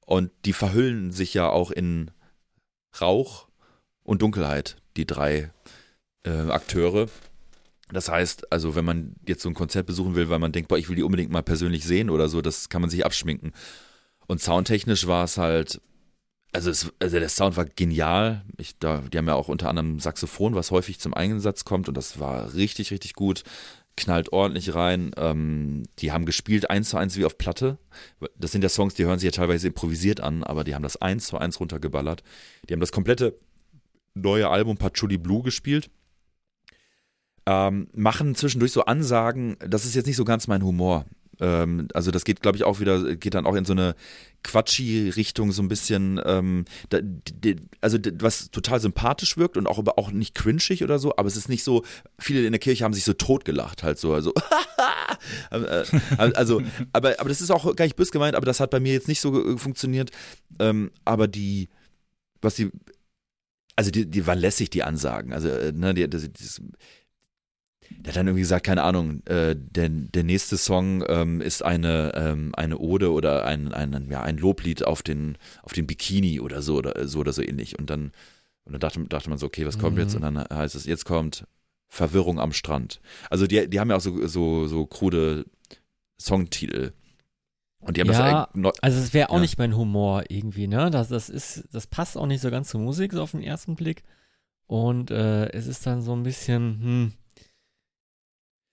[0.06, 2.12] und die verhüllen sich ja auch in
[2.98, 3.48] Rauch
[4.02, 5.52] und Dunkelheit, die drei
[6.24, 7.08] äh, Akteure.
[7.92, 10.78] Das heißt, also wenn man jetzt so ein Konzert besuchen will, weil man denkt, boah,
[10.78, 13.52] ich will die unbedingt mal persönlich sehen oder so, das kann man sich abschminken.
[14.28, 15.82] Und soundtechnisch war es halt
[16.52, 18.44] also, es, also der Sound war genial.
[18.56, 21.96] Ich, da, die haben ja auch unter anderem Saxophon, was häufig zum Einsatz kommt und
[21.96, 23.44] das war richtig, richtig gut.
[23.96, 25.12] Knallt ordentlich rein.
[25.16, 27.78] Ähm, die haben gespielt eins zu eins wie auf Platte.
[28.36, 30.96] Das sind ja Songs, die hören sich ja teilweise improvisiert an, aber die haben das
[30.96, 32.22] eins zu eins runtergeballert.
[32.68, 33.38] Die haben das komplette
[34.14, 35.90] neue Album Patchouli Blue gespielt.
[37.46, 41.04] Ähm, machen zwischendurch so Ansagen, das ist jetzt nicht so ganz mein Humor.
[41.40, 43.94] Ähm, also das geht, glaube ich, auch wieder, geht dann auch in so eine
[44.42, 49.98] Quatschi-Richtung so ein bisschen, ähm, da, die, also was total sympathisch wirkt und auch aber
[49.98, 51.84] auch nicht cringig oder so, aber es ist nicht so,
[52.18, 54.32] viele in der Kirche haben sich so totgelacht halt so, also
[55.50, 55.84] äh,
[56.16, 58.92] also, aber, aber das ist auch gar nicht böse gemeint, aber das hat bei mir
[58.92, 60.10] jetzt nicht so funktioniert,
[60.58, 61.68] ähm, aber die,
[62.40, 62.70] was die,
[63.76, 66.60] also die, die waren lässig, die Ansagen, also, äh, ne, die, das, das
[67.90, 72.12] der hat dann irgendwie gesagt, keine Ahnung, äh, der, der nächste Song ähm, ist eine,
[72.14, 76.62] ähm, eine Ode oder ein, ein, ja, ein Loblied auf den, auf den Bikini oder
[76.62, 77.78] so oder so oder so ähnlich.
[77.78, 78.12] Und dann,
[78.64, 80.02] und dann dachte, dachte man so, okay, was kommt mhm.
[80.02, 80.14] jetzt?
[80.14, 81.44] Und dann heißt es, jetzt kommt
[81.88, 83.00] Verwirrung am Strand.
[83.28, 85.44] Also die, die haben ja auch so, so, so krude
[86.18, 86.92] Songtitel.
[87.80, 89.40] Und die haben ja, das also es wäre auch ja.
[89.40, 90.90] nicht mein Humor irgendwie, ne?
[90.90, 93.74] Das, das ist, das passt auch nicht so ganz zur Musik, so auf den ersten
[93.74, 94.04] Blick.
[94.66, 97.12] Und äh, es ist dann so ein bisschen, hm,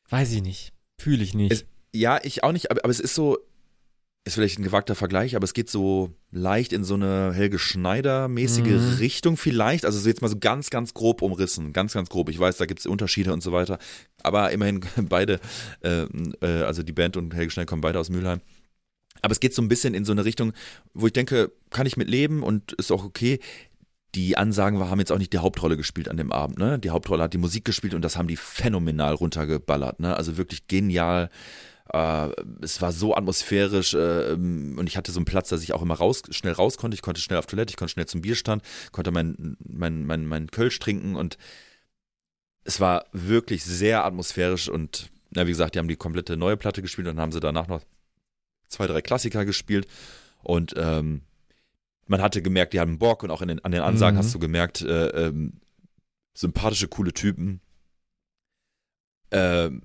[0.09, 0.73] Weiß ich nicht.
[0.99, 1.51] Fühle ich nicht.
[1.51, 3.37] Es, ja, ich auch nicht, aber, aber es ist so,
[4.27, 8.65] ist vielleicht ein gewagter Vergleich, aber es geht so leicht in so eine Helge Schneider-mäßige
[8.65, 8.95] mhm.
[8.99, 9.85] Richtung vielleicht.
[9.85, 11.73] Also so jetzt mal so ganz, ganz grob umrissen.
[11.73, 12.29] Ganz, ganz grob.
[12.29, 13.79] Ich weiß, da gibt es Unterschiede und so weiter.
[14.23, 15.39] Aber immerhin beide,
[15.81, 16.03] äh,
[16.41, 18.41] äh, also die Band und Helge Schneider kommen beide aus Mülheim.
[19.21, 20.53] Aber es geht so ein bisschen in so eine Richtung,
[20.93, 23.39] wo ich denke, kann ich mit leben und ist auch okay
[24.17, 26.57] die Ansagen haben jetzt auch nicht die Hauptrolle gespielt an dem Abend.
[26.57, 26.79] Ne?
[26.79, 29.99] Die Hauptrolle hat die Musik gespielt und das haben die phänomenal runtergeballert.
[29.99, 30.15] Ne?
[30.15, 31.29] Also wirklich genial.
[31.93, 32.29] Äh,
[32.61, 35.93] es war so atmosphärisch äh, und ich hatte so einen Platz, dass ich auch immer
[35.93, 36.95] raus, schnell raus konnte.
[36.95, 40.47] Ich konnte schnell auf Toilette, ich konnte schnell zum Bierstand, konnte mein, mein, mein, mein
[40.47, 41.37] Kölsch trinken und
[42.63, 46.81] es war wirklich sehr atmosphärisch und na, wie gesagt, die haben die komplette neue Platte
[46.81, 47.83] gespielt und dann haben sie danach noch
[48.67, 49.87] zwei, drei Klassiker gespielt
[50.41, 51.21] und ähm,
[52.07, 54.19] man hatte gemerkt, die haben Bock und auch den, an den Ansagen mhm.
[54.19, 55.59] hast du gemerkt, äh, ähm,
[56.33, 57.61] sympathische, coole Typen.
[59.31, 59.81] Ähm,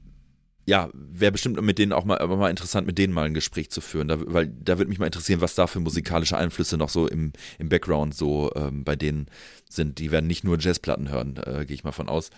[0.64, 3.70] ja, wäre bestimmt mit denen auch mal, aber mal interessant, mit denen mal ein Gespräch
[3.70, 6.88] zu führen, da, weil da würde mich mal interessieren, was da für musikalische Einflüsse noch
[6.88, 9.26] so im, im Background so ähm, bei denen
[9.68, 9.98] sind.
[9.98, 12.30] Die werden nicht nur Jazzplatten hören, äh, gehe ich mal von aus.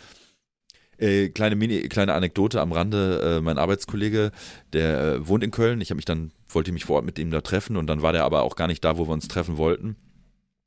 [0.99, 4.31] Äh, kleine Mini, kleine Anekdote am Rande, äh, mein Arbeitskollege,
[4.73, 5.81] der äh, wohnt in Köln.
[5.81, 8.13] Ich habe mich dann, wollte mich vor Ort mit ihm da treffen und dann war
[8.13, 9.97] der aber auch gar nicht da, wo wir uns treffen wollten.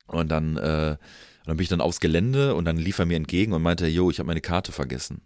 [0.08, 0.98] Und dann, äh,
[1.42, 3.88] und dann bin ich dann aufs Gelände und dann lief er mir entgegen und meinte,
[3.88, 5.22] jo, ich habe meine Karte vergessen.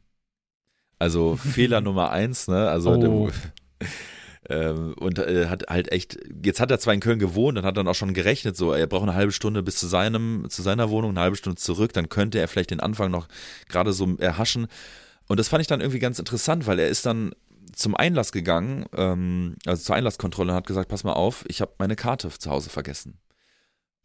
[1.00, 2.70] Also Fehler Nummer eins, ne?
[2.70, 3.32] Also oh.
[4.52, 7.78] Ähm, und äh, hat halt echt, jetzt hat er zwar in Köln gewohnt und hat
[7.78, 10.90] dann auch schon gerechnet, so, er braucht eine halbe Stunde bis zu seinem, zu seiner
[10.90, 13.28] Wohnung, eine halbe Stunde zurück, dann könnte er vielleicht den Anfang noch
[13.70, 14.68] gerade so erhaschen.
[15.28, 17.32] Und das fand ich dann irgendwie ganz interessant, weil er ist dann
[17.72, 21.72] zum Einlass gegangen, ähm, also zur Einlasskontrolle und hat gesagt, pass mal auf, ich habe
[21.78, 23.20] meine Karte zu Hause vergessen.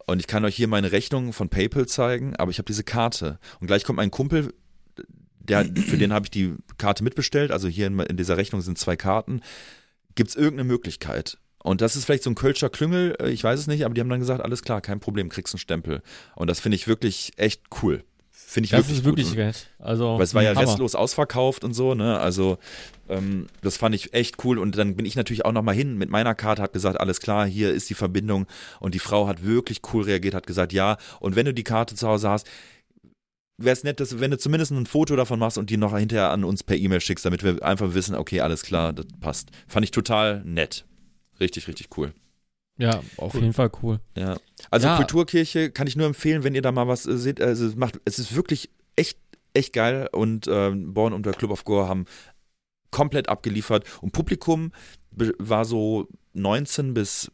[0.05, 3.39] Und ich kann euch hier meine Rechnung von PayPal zeigen, aber ich habe diese Karte.
[3.59, 4.53] Und gleich kommt mein Kumpel,
[5.39, 7.51] der, für den habe ich die Karte mitbestellt.
[7.51, 9.41] Also hier in, in dieser Rechnung sind zwei Karten.
[10.17, 11.37] Gibt es irgendeine Möglichkeit?
[11.61, 14.01] Und das ist vielleicht so ein Kölscher Klüngel, äh, ich weiß es nicht, aber die
[14.01, 16.01] haben dann gesagt, alles klar, kein Problem, kriegst einen Stempel.
[16.35, 18.03] Und das finde ich wirklich echt cool.
[18.31, 19.37] Finde ich das wirklich ist wirklich gut.
[19.37, 19.67] wert.
[19.77, 20.61] Also, Weil es war ja Hammer.
[20.61, 22.17] restlos ausverkauft und so, ne?
[22.17, 22.57] Also,
[23.09, 24.57] ähm, das fand ich echt cool.
[24.57, 27.45] Und dann bin ich natürlich auch nochmal hin mit meiner Karte, hat gesagt, alles klar,
[27.45, 28.47] hier ist die Verbindung.
[28.79, 30.97] Und die Frau hat wirklich cool reagiert, hat gesagt, ja.
[31.19, 32.47] Und wenn du die Karte zu Hause hast,
[33.57, 36.31] wäre es nett, dass, wenn du zumindest ein Foto davon machst und die noch hinterher
[36.31, 39.49] an uns per E-Mail schickst, damit wir einfach wissen, okay, alles klar, das passt.
[39.67, 40.85] Fand ich total nett.
[41.39, 42.13] Richtig, richtig cool.
[42.77, 43.41] Ja, auf cool.
[43.41, 43.99] jeden Fall cool.
[44.15, 44.37] Ja.
[44.69, 44.97] Also ja.
[44.97, 47.41] Kulturkirche kann ich nur empfehlen, wenn ihr da mal was äh, seht.
[47.41, 49.17] Also es macht, es ist wirklich echt,
[49.53, 52.05] echt geil und äh, Born und der Club of Gore haben
[52.91, 54.71] komplett abgeliefert und Publikum
[55.11, 57.31] war so 19 bis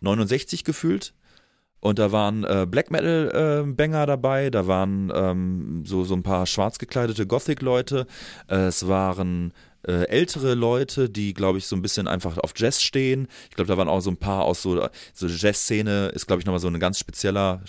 [0.00, 1.14] 69 gefühlt.
[1.84, 6.46] Und da waren äh, Black Metal-Banger äh, dabei, da waren ähm, so, so ein paar
[6.46, 8.06] schwarz gekleidete Gothic-Leute,
[8.48, 9.52] äh, es waren
[9.86, 13.28] äh, ältere Leute, die, glaube ich, so ein bisschen einfach auf Jazz stehen.
[13.50, 16.46] Ich glaube, da waren auch so ein paar aus so, so Jazz-Szene, ist, glaube ich,
[16.46, 17.62] nochmal so ein ganz spezieller,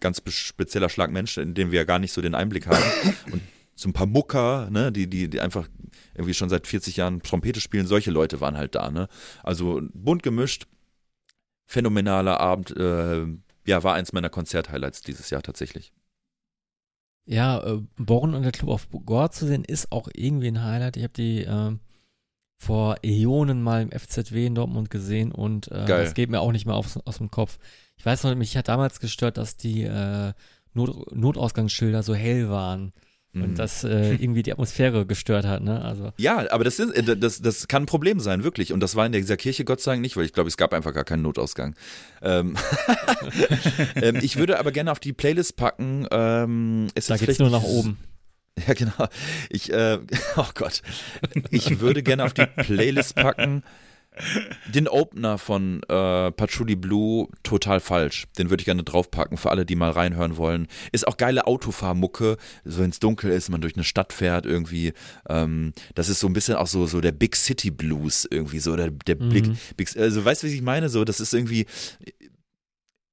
[0.00, 2.82] ganz spezieller Schlag Mensch, in dem wir ja gar nicht so den Einblick haben.
[3.30, 3.42] Und
[3.76, 5.68] so ein paar Mucker, ne, die, die, die einfach
[6.14, 9.06] irgendwie schon seit 40 Jahren Trompete spielen, solche Leute waren halt da, ne?
[9.44, 10.66] Also bunt gemischt,
[11.66, 13.26] phänomenaler Abend, äh,
[13.66, 15.92] ja, war eins meiner Konzert-Highlights dieses Jahr tatsächlich.
[17.26, 20.96] Ja, äh, Born und der Club of Gore zu sehen, ist auch irgendwie ein Highlight.
[20.96, 21.76] Ich habe die äh,
[22.56, 26.66] vor Äonen mal im FZW in Dortmund gesehen und äh, das geht mir auch nicht
[26.66, 27.58] mehr auf, aus dem Kopf.
[27.96, 30.32] Ich weiß noch, mich hat damals gestört, dass die äh,
[30.72, 32.92] Not Notausgangsschilder so hell waren
[33.42, 33.54] und mhm.
[33.54, 35.82] das äh, irgendwie die Atmosphäre gestört hat, ne?
[35.82, 36.12] Also.
[36.16, 38.72] Ja, aber das, ist, äh, das, das kann ein Problem sein, wirklich.
[38.72, 40.72] Und das war in dieser Kirche Gott sei Dank nicht, weil ich glaube, es gab
[40.72, 41.74] einfach gar keinen Notausgang.
[42.22, 42.56] Ähm
[43.96, 46.06] ähm, ich würde aber gerne auf die Playlist packen.
[46.10, 47.98] Ähm, es da geht's nur nach oben.
[48.66, 49.08] Ja, genau.
[49.50, 49.98] Ich, äh,
[50.38, 50.80] oh Gott.
[51.50, 53.62] Ich würde gerne auf die Playlist packen.
[54.72, 58.26] Den Opener von äh, Patchouli Blue total falsch.
[58.38, 60.68] Den würde ich gerne draufpacken für alle, die mal reinhören wollen.
[60.92, 64.92] Ist auch geile Autofahrmucke, so wenn es dunkel ist, man durch eine Stadt fährt irgendwie.
[65.28, 68.76] Ähm, das ist so ein bisschen auch so, so der Big City Blues irgendwie so
[68.76, 69.28] der, der mhm.
[69.28, 70.88] Big, Big, also weißt du, wie ich meine?
[70.88, 71.66] So, das ist irgendwie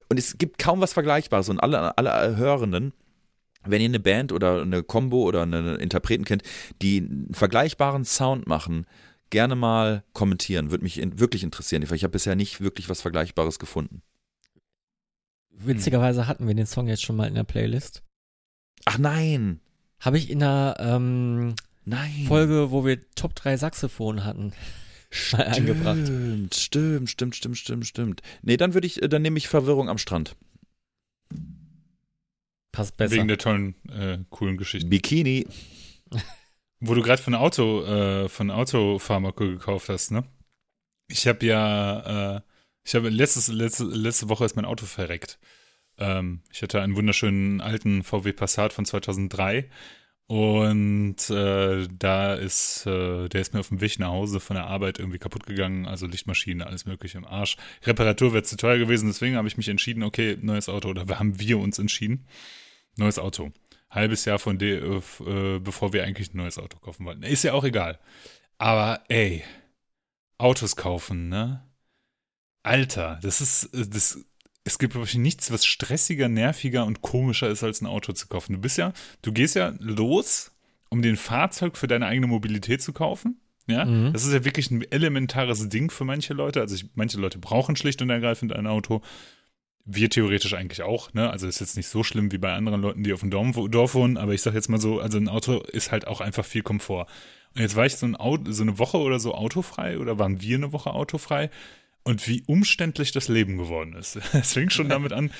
[0.10, 2.94] und es gibt kaum was Vergleichbares und alle, alle Hörenden
[3.66, 6.44] wenn ihr eine Band oder eine Combo oder einen Interpreten kennt,
[6.82, 8.86] die einen vergleichbaren Sound machen,
[9.34, 10.72] gerne mal kommentieren.
[10.72, 11.82] Würde mich in, wirklich interessieren.
[11.82, 14.04] Ich habe bisher nicht wirklich was Vergleichbares gefunden.
[15.50, 18.04] Witzigerweise hatten wir den Song jetzt schon mal in der Playlist.
[18.86, 19.60] Ach nein!
[20.00, 22.26] Habe ich in der ähm, nein.
[22.28, 24.54] Folge, wo wir Top 3 Saxophon hatten.
[25.10, 25.98] Stimmt, eingebracht.
[26.54, 28.22] stimmt, stimmt, stimmt, stimmt, stimmt.
[28.42, 30.36] Nee, dann würde ich, dann nehme ich Verwirrung am Strand.
[32.72, 33.16] Passt besser.
[33.16, 34.88] Wegen der tollen, äh, coolen Geschichte.
[34.88, 35.48] Bikini.
[36.86, 40.26] Wo du gerade von Auto, äh, von Autopharmako gekauft hast, ne?
[41.08, 42.42] Ich habe ja, äh,
[42.84, 45.40] ich habe letzte, letzte Woche ist mein Auto verreckt.
[45.98, 49.70] Ähm, ich hatte einen wunderschönen alten VW Passat von 2003
[50.28, 54.68] und äh, da ist, äh, der ist mir auf dem Weg nach Hause von der
[54.68, 57.56] Arbeit irgendwie kaputt gegangen, also Lichtmaschine, alles mögliche im Arsch.
[57.84, 61.40] Reparatur wäre zu teuer gewesen, deswegen habe ich mich entschieden, okay, neues Auto, oder haben
[61.40, 62.28] wir uns entschieden,
[62.98, 63.54] neues Auto
[63.94, 67.24] halbes Jahr von de, äh, äh, bevor wir eigentlich ein neues Auto kaufen wollten.
[67.24, 68.00] Ist ja auch egal.
[68.58, 69.44] Aber ey,
[70.38, 71.64] Autos kaufen, ne?
[72.64, 74.26] Alter, das ist, äh, das,
[74.64, 78.54] es gibt wirklich nichts, was stressiger, nerviger und komischer ist, als ein Auto zu kaufen.
[78.54, 80.52] Du bist ja, du gehst ja los,
[80.90, 83.40] um den Fahrzeug für deine eigene Mobilität zu kaufen.
[83.68, 84.12] Ja, mhm.
[84.12, 86.60] das ist ja wirklich ein elementares Ding für manche Leute.
[86.60, 89.02] Also ich, manche Leute brauchen schlicht und ergreifend ein Auto
[89.86, 91.30] wir theoretisch eigentlich auch, ne?
[91.30, 94.18] Also ist jetzt nicht so schlimm wie bei anderen Leuten, die auf dem Dorf wohnen,
[94.18, 97.08] aber ich sag jetzt mal so, also ein Auto ist halt auch einfach viel Komfort.
[97.56, 100.42] Und jetzt war ich so, ein Auto, so eine Woche oder so autofrei oder waren
[100.42, 101.50] wir eine Woche autofrei
[102.04, 104.20] und wie umständlich das Leben geworden ist.
[104.34, 105.32] Es fing schon damit an,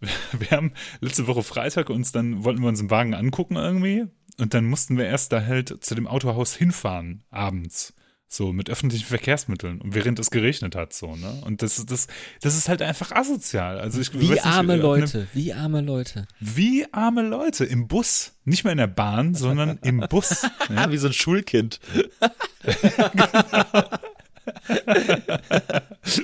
[0.32, 4.06] wir haben letzte Woche Freitag uns dann, wollten wir uns einen Wagen angucken irgendwie
[4.38, 7.94] und dann mussten wir erst da halt zu dem Autohaus hinfahren abends.
[8.30, 9.80] So, mit öffentlichen Verkehrsmitteln.
[9.80, 11.40] Und während es geregnet hat, so, ne?
[11.46, 12.08] Und das, das,
[12.42, 13.80] das ist halt einfach asozial.
[13.80, 16.28] Also ich, wie arme nicht, Leute, ne, wie arme Leute.
[16.38, 18.34] Wie arme Leute im Bus.
[18.44, 20.46] Nicht mehr in der Bahn, sondern im Bus.
[20.68, 20.92] ja?
[20.92, 21.80] Wie so ein Schulkind.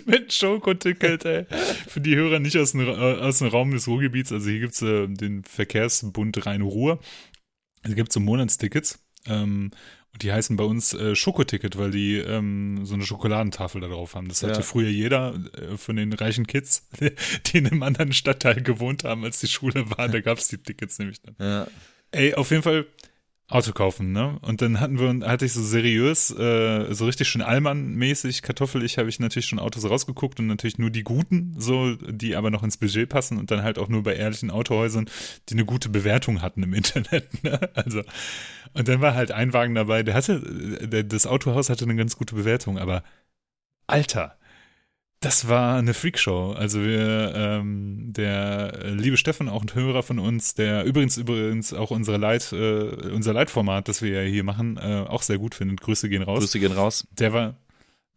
[0.05, 1.47] Mit Schokoticket, ey.
[1.89, 4.75] Für die Hörer nicht aus dem, äh, aus dem Raum des Ruhrgebiets, also hier gibt
[4.75, 7.01] es äh, den Verkehrsbund Rhein-Ruhr.
[7.87, 8.99] Hier gibt es so Monatstickets.
[9.27, 9.71] Ähm,
[10.15, 14.15] und die heißen bei uns äh, Schokoticket, weil die ähm, so eine Schokoladentafel da drauf
[14.15, 14.29] haben.
[14.29, 14.63] Das hatte ja.
[14.63, 16.87] früher jeder äh, von den reichen Kids,
[17.47, 20.09] die in einem anderen Stadtteil gewohnt haben, als die Schule war.
[20.09, 21.35] Da gab es die Tickets nämlich dann.
[21.41, 21.67] Ja.
[22.13, 22.87] Ey, auf jeden Fall
[23.49, 24.39] Auto kaufen, ne?
[24.41, 29.11] Und dann hatten wir, hatte ich so seriös, äh, so richtig schön Allmann-mäßig, kartoffelig, habe
[29.11, 32.79] ich natürlich schon Autos rausgeguckt und natürlich nur die guten, so, die aber noch ins
[32.79, 35.11] Budget passen und dann halt auch nur bei ehrlichen Autohäusern,
[35.51, 37.61] die eine gute Bewertung hatten im Internet, ne?
[37.75, 38.03] Also,
[38.73, 40.41] und dann war halt ein Wagen dabei, der hatte,
[40.89, 43.05] der, das Autohaus hatte eine ganz gute Bewertung, aber
[43.87, 44.39] Alter,
[45.25, 46.53] Das war eine Freakshow.
[46.53, 51.91] Also wir, ähm, der liebe Steffen, auch ein Hörer von uns, der übrigens übrigens auch
[51.91, 55.81] unsere Leit, äh, unser Leitformat, das wir ja hier machen, äh, auch sehr gut findet.
[55.81, 56.41] Grüße gehen raus.
[56.41, 57.09] Grüße gehen raus.
[57.13, 57.57] Der war,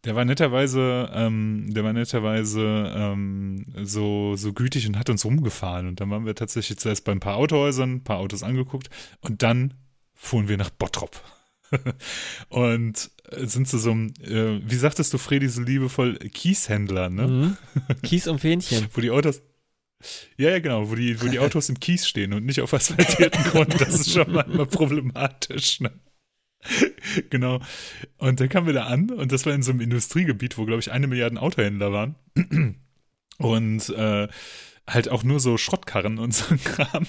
[0.04, 5.88] der war netterweise, ähm, der war netterweise ähm, so, so gütig und hat uns rumgefahren.
[5.88, 8.90] Und dann waren wir tatsächlich zuerst bei ein paar Autohäusern, ein paar Autos angeguckt
[9.22, 9.72] und dann
[10.12, 11.22] fuhren wir nach Bottrop.
[12.48, 17.26] und sind zu so einem, äh, wie sagtest du, Freddy, so liebevoll, Kieshändler, ne?
[17.26, 17.56] Mhm.
[18.02, 18.88] Kies und Fähnchen.
[18.92, 19.42] wo die Autos,
[20.36, 23.42] ja, ja, genau, wo die, wo die Autos im Kies stehen und nicht auf asphaltierten
[23.44, 23.80] Grund.
[23.80, 25.92] Das ist schon manchmal problematisch, ne?
[27.30, 27.60] genau.
[28.18, 30.80] Und dann kamen wir da an und das war in so einem Industriegebiet, wo, glaube
[30.80, 32.14] ich, eine Milliarde Autohändler waren.
[33.38, 34.26] Und äh,
[34.88, 37.06] halt auch nur so Schrottkarren und so ein Kram.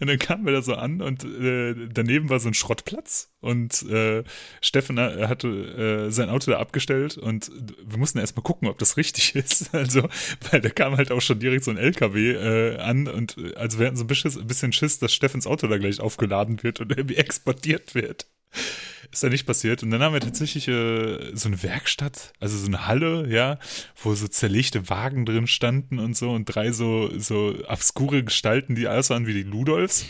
[0.00, 3.82] Und dann kamen wir da so an und äh, daneben war so ein Schrottplatz und
[3.90, 4.24] äh,
[4.60, 7.50] Steffen äh, hatte äh, sein Auto da abgestellt und
[7.84, 9.74] wir mussten erstmal gucken, ob das richtig ist.
[9.74, 10.08] Also,
[10.50, 13.78] weil da kam halt auch schon direkt so ein LKW äh, an und äh, also
[13.78, 16.80] wir hatten so ein bisschen, ein bisschen Schiss, dass Steffens Auto da gleich aufgeladen wird
[16.80, 18.26] und irgendwie exportiert wird.
[19.12, 19.82] Ist da nicht passiert.
[19.82, 23.58] Und dann haben wir tatsächlich äh, so eine Werkstatt, also so eine Halle, ja,
[24.02, 28.88] wo so zerlegte Wagen drin standen und so und drei so, so obskure Gestalten, die
[28.88, 30.06] aussahen wie die Ludolfs.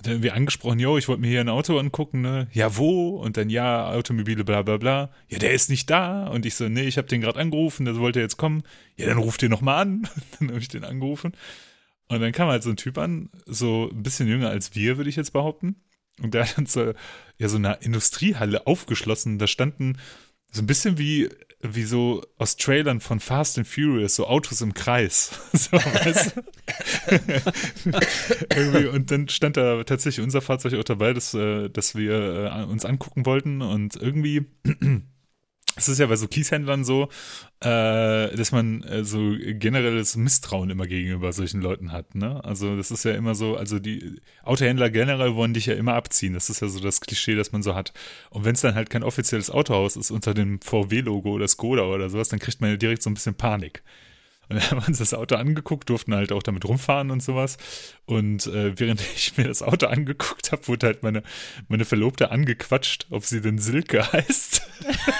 [0.00, 2.48] Und dann wir angesprochen, yo, ich wollte mir hier ein Auto angucken, ne?
[2.52, 3.16] Ja, wo?
[3.16, 5.10] Und dann, ja, Automobile, bla bla bla.
[5.28, 6.26] Ja, der ist nicht da.
[6.28, 8.62] Und ich so, nee, ich habe den gerade angerufen, der wollte jetzt kommen.
[8.96, 10.08] Ja, dann ruft den nochmal an.
[10.38, 11.32] dann habe ich den angerufen.
[12.08, 15.10] Und dann kam halt so ein Typ an, so ein bisschen jünger als wir, würde
[15.10, 15.76] ich jetzt behaupten.
[16.22, 16.92] Und der hat dann so,
[17.38, 19.38] ja, so eine Industriehalle aufgeschlossen.
[19.38, 19.98] Da standen
[20.50, 21.28] so ein bisschen wie,
[21.60, 25.30] wie so aus Trailern von Fast and Furious, so Autos im Kreis.
[25.52, 26.42] so, weißt du?
[28.54, 32.64] Irgendwie, und dann stand da tatsächlich unser Fahrzeug auch dabei, das, äh, das wir äh,
[32.64, 33.62] uns angucken wollten.
[33.62, 34.46] Und irgendwie
[35.76, 37.08] es ist ja bei so Kieshändlern so,
[37.60, 42.14] äh, dass man äh, so generelles Misstrauen immer gegenüber solchen Leuten hat.
[42.14, 42.42] Ne?
[42.44, 46.34] Also das ist ja immer so, also die Autohändler generell wollen dich ja immer abziehen.
[46.34, 47.92] Das ist ja so das Klischee, das man so hat.
[48.30, 52.10] Und wenn es dann halt kein offizielles Autohaus ist unter dem VW-Logo oder Skoda oder
[52.10, 53.82] sowas, dann kriegt man ja direkt so ein bisschen Panik.
[54.50, 57.56] Und dann haben wir uns das Auto angeguckt, durften halt auch damit rumfahren und sowas.
[58.04, 61.22] Und äh, während ich mir das Auto angeguckt habe, wurde halt meine,
[61.68, 64.62] meine Verlobte angequatscht, ob sie denn Silke heißt.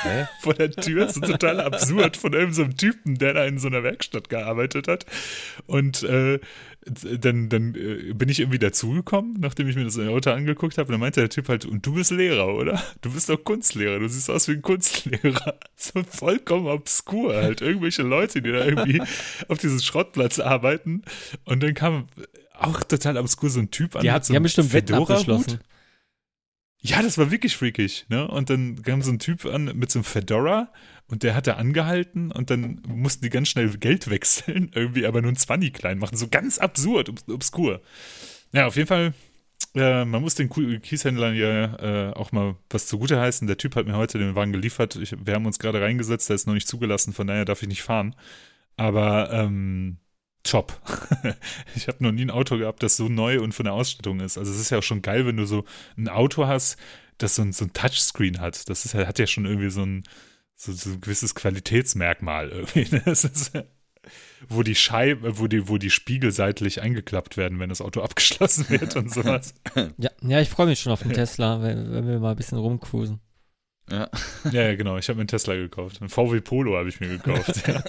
[0.03, 0.27] Hä?
[0.43, 1.07] Vor der Tür.
[1.07, 4.89] Das ist total absurd von irgendeinem so Typen, der da in so einer Werkstatt gearbeitet
[4.89, 5.07] hat.
[5.67, 6.41] Und äh,
[6.87, 10.89] dann, dann äh, bin ich irgendwie dazugekommen, nachdem ich mir das Auto angeguckt habe.
[10.89, 12.83] Und dann meinte der Typ halt, und du bist Lehrer, oder?
[13.03, 15.59] Du bist doch Kunstlehrer, du siehst aus wie ein Kunstlehrer.
[15.77, 17.63] So vollkommen obskur halt.
[17.63, 19.01] Irgendwelche Leute, die da irgendwie
[19.49, 21.03] auf diesem Schrottplatz arbeiten.
[21.45, 22.07] Und dann kam
[22.53, 24.03] auch total obskur so ein Typ an.
[24.03, 25.61] Die, hat, so die haben bestimmt Wetten abgeschlossen.
[26.83, 28.29] Ja, das war wirklich freakig, ne?
[28.29, 30.71] Und dann kam so ein Typ an mit so einem Fedora
[31.11, 35.21] und der hat da angehalten und dann mussten die ganz schnell Geld wechseln, irgendwie aber
[35.23, 36.17] nur ein 20 klein machen.
[36.17, 37.83] So ganz absurd, obs obskur.
[38.53, 39.13] Ja, auf jeden Fall,
[39.75, 43.47] äh, man muss den Kieshändlern ja äh, auch mal was zugute heißen.
[43.47, 44.97] Der Typ hat mir heute den Wagen geliefert.
[44.97, 47.69] Ich, wir haben uns gerade reingesetzt, der ist noch nicht zugelassen, von daher darf ich
[47.69, 48.15] nicht fahren.
[48.77, 49.99] Aber ähm,
[50.43, 50.81] top.
[51.75, 54.39] ich habe noch nie ein Auto gehabt, das so neu und von der Ausstattung ist.
[54.39, 55.65] Also es ist ja auch schon geil, wenn du so
[55.97, 56.79] ein Auto hast,
[57.19, 58.69] das so ein, so ein Touchscreen hat.
[58.69, 60.05] Das ist, hat ja schon irgendwie so ein,
[60.61, 62.87] so, so ein gewisses Qualitätsmerkmal irgendwie.
[62.91, 63.03] Ne?
[63.05, 63.53] Das ist,
[64.49, 68.69] wo die Scheibe, wo die, wo die Spiegel seitlich eingeklappt werden, wenn das Auto abgeschlossen
[68.69, 69.55] wird und sowas.
[69.97, 72.59] Ja, ja ich freue mich schon auf den Tesla, wenn, wenn wir mal ein bisschen
[72.59, 73.21] rumcruisen.
[73.91, 74.09] Ja.
[74.53, 74.99] ja, ja, genau.
[74.99, 76.01] Ich habe mir einen Tesla gekauft.
[76.01, 77.67] Ein VW Polo habe ich mir gekauft.
[77.67, 77.83] ja,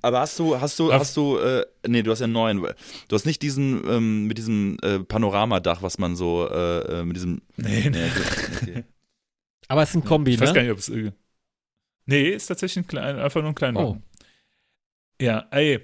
[0.00, 2.66] Aber hast du, hast du, hast du, äh, nee, du hast ja einen neuen.
[3.08, 7.16] Du hast nicht diesen, ähm, mit diesem äh, Panoramadach, was man so, äh, äh mit
[7.16, 7.42] diesem.
[7.56, 8.10] Nee, nee.
[8.62, 8.84] Okay.
[9.68, 10.44] Aber es ist ein Kombi, ich ne?
[10.44, 10.90] Ich weiß gar nicht, ob es.
[12.06, 13.80] Nee, ist tatsächlich ein klein, einfach nur ein kleiner.
[13.80, 14.02] Oh.
[15.20, 15.80] Ja, ey.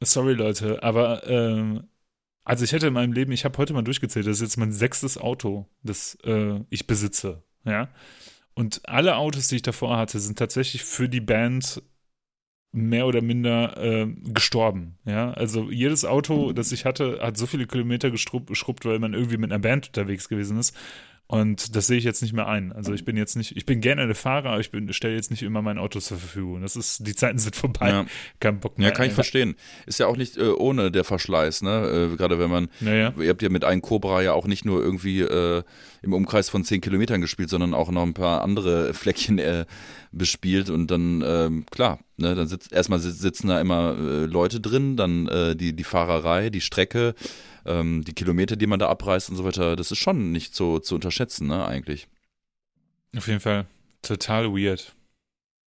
[0.00, 1.88] Sorry, Leute, aber ähm,
[2.44, 4.72] also ich hätte in meinem Leben, ich habe heute mal durchgezählt, das ist jetzt mein
[4.72, 7.88] sechstes Auto, das äh, ich besitze, ja.
[8.54, 11.82] Und alle Autos, die ich davor hatte, sind tatsächlich für die Band
[12.72, 14.98] mehr oder minder äh, gestorben.
[15.04, 19.36] Ja, also jedes Auto, das ich hatte, hat so viele Kilometer geschrubbt, weil man irgendwie
[19.36, 20.76] mit einer Band unterwegs gewesen ist.
[21.32, 22.72] Und das sehe ich jetzt nicht mehr ein.
[22.72, 25.42] Also ich bin jetzt nicht, ich bin gerne der Fahrer, aber ich stelle jetzt nicht
[25.42, 26.60] immer mein Auto zur Verfügung.
[26.60, 27.88] Das ist, die Zeiten sind vorbei.
[27.88, 28.06] Ja.
[28.38, 28.88] Kein Bock mehr.
[28.88, 29.54] Ja, kann ich verstehen.
[29.86, 32.10] Ist ja auch nicht äh, ohne der Verschleiß, ne?
[32.12, 33.14] Äh, Gerade wenn man, naja.
[33.18, 35.62] ihr habt ja mit einem Cobra ja auch nicht nur irgendwie äh,
[36.02, 39.66] im Umkreis von zehn Kilometern gespielt, sondern auch noch ein paar andere Fleckchen äh,
[40.10, 44.96] bespielt und dann, ähm, klar, ne, dann sitzt, erstmal sitzen da immer äh, Leute drin,
[44.96, 47.14] dann äh, die, die Fahrerei, die Strecke,
[47.64, 50.78] ähm, die Kilometer, die man da abreißt und so weiter, das ist schon nicht so
[50.78, 52.08] zu unterschätzen, ne, eigentlich.
[53.16, 53.66] Auf jeden Fall.
[54.02, 54.94] Total weird.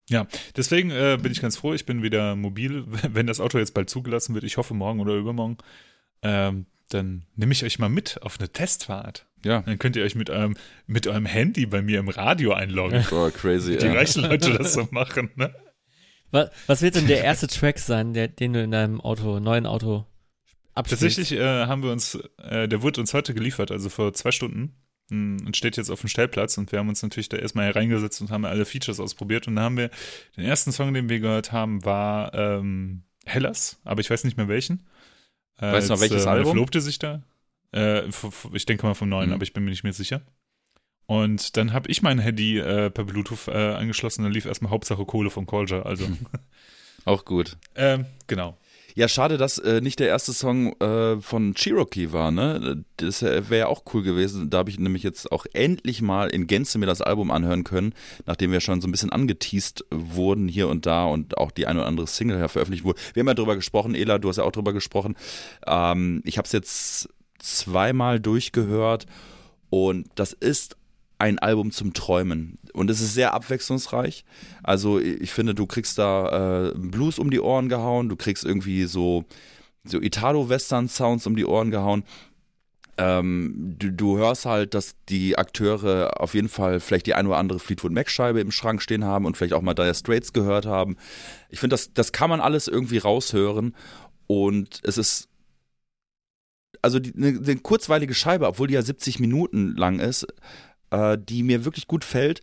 [0.09, 3.75] Ja, deswegen äh, bin ich ganz froh, ich bin wieder mobil, wenn das Auto jetzt
[3.75, 4.45] bald zugelassen wird.
[4.45, 5.59] Ich hoffe morgen oder übermorgen.
[6.23, 9.27] Ähm, dann nehme ich euch mal mit auf eine Testfahrt.
[9.45, 9.61] Ja.
[9.63, 13.05] Dann könnt ihr euch mit eurem, mit eurem Handy bei mir im Radio einloggen.
[13.13, 13.77] Oh, crazy.
[13.77, 13.93] Die ja.
[13.93, 15.55] reichen Leute das so machen, ne?
[16.31, 19.67] Was, was wird denn der erste Track sein, der, den du in deinem Auto, neuen
[19.67, 20.05] Auto
[20.75, 21.03] abspielst?
[21.05, 24.75] Tatsächlich äh, haben wir uns, äh, der wurde uns heute geliefert, also vor zwei Stunden.
[25.11, 28.21] mh, Und steht jetzt auf dem Stellplatz und wir haben uns natürlich da erstmal hereingesetzt
[28.21, 29.47] und haben alle Features ausprobiert.
[29.47, 29.91] Und da haben wir,
[30.37, 34.49] den ersten Song, den wir gehört haben, war ähm, Hellas, aber ich weiß nicht mehr
[34.49, 34.87] welchen.
[35.59, 36.53] Äh, Weißt du noch, welches äh, Album?
[36.53, 37.23] verlobte sich da.
[37.75, 38.05] Äh,
[38.53, 39.35] ich denke mal vom neuen, Mhm.
[39.35, 40.23] aber ich bin mir nicht mehr sicher.
[41.07, 45.05] Und dann habe ich mein Handy äh, per Bluetooth äh, angeschlossen, dann lief erstmal Hauptsache
[45.05, 45.83] Kohle von Kolja.
[45.83, 46.07] Also,
[47.05, 47.59] Auch gut.
[47.75, 48.57] ähm, genau.
[48.97, 52.85] Ja, schade, dass äh, nicht der erste Song äh, von Cherokee war, ne?
[52.97, 54.51] Das wäre ja auch cool gewesen.
[54.51, 57.93] Da habe ich nämlich jetzt auch endlich mal in Gänze mir das Album anhören können,
[58.25, 61.81] nachdem wir schon so ein bisschen angeteased wurden hier und da und auch die eine
[61.81, 63.01] oder andere Single ja veröffentlicht wurde.
[63.15, 65.17] Wir haben ja drüber gesprochen, Ela, du hast ja auch drüber gesprochen.
[65.67, 67.09] Ähm, ich habe es jetzt
[67.45, 69.07] zweimal durchgehört
[69.71, 70.77] und das ist
[71.19, 72.59] ein Album zum Träumen.
[72.73, 74.25] Und es ist sehr abwechslungsreich.
[74.63, 78.85] Also ich finde, du kriegst da äh, Blues um die Ohren gehauen, du kriegst irgendwie
[78.85, 79.25] so,
[79.85, 82.05] so Italo-Western-Sounds um die Ohren gehauen.
[82.97, 87.39] Ähm, du, du hörst halt, dass die Akteure auf jeden Fall vielleicht die ein oder
[87.39, 90.97] andere Fleetwood Mac-Scheibe im Schrank stehen haben und vielleicht auch mal Dire Straits gehört haben.
[91.49, 93.75] Ich finde, das, das kann man alles irgendwie raushören.
[94.27, 95.29] Und es ist
[96.85, 100.27] also die, eine, eine kurzweilige Scheibe, obwohl die ja 70 Minuten lang ist,
[100.91, 102.41] äh, die mir wirklich gut fällt.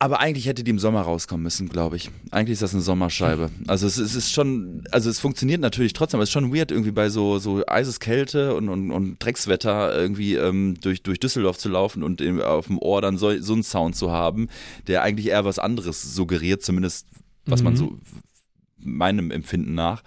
[0.00, 2.08] Aber eigentlich hätte die im Sommer rauskommen müssen, glaube ich.
[2.30, 3.50] Eigentlich ist das eine Sommerscheibe.
[3.66, 6.70] Also es, es ist schon, also es funktioniert natürlich trotzdem, aber es ist schon weird,
[6.70, 11.68] irgendwie bei so, so Eiseskälte und, und, und Dreckswetter irgendwie ähm, durch, durch Düsseldorf zu
[11.68, 14.48] laufen und im, auf dem Ohr dann so, so einen Sound zu haben,
[14.86, 17.08] der eigentlich eher was anderes suggeriert, zumindest
[17.46, 17.76] was man Mhm.
[17.76, 17.98] so
[18.78, 20.04] meinem Empfinden nach.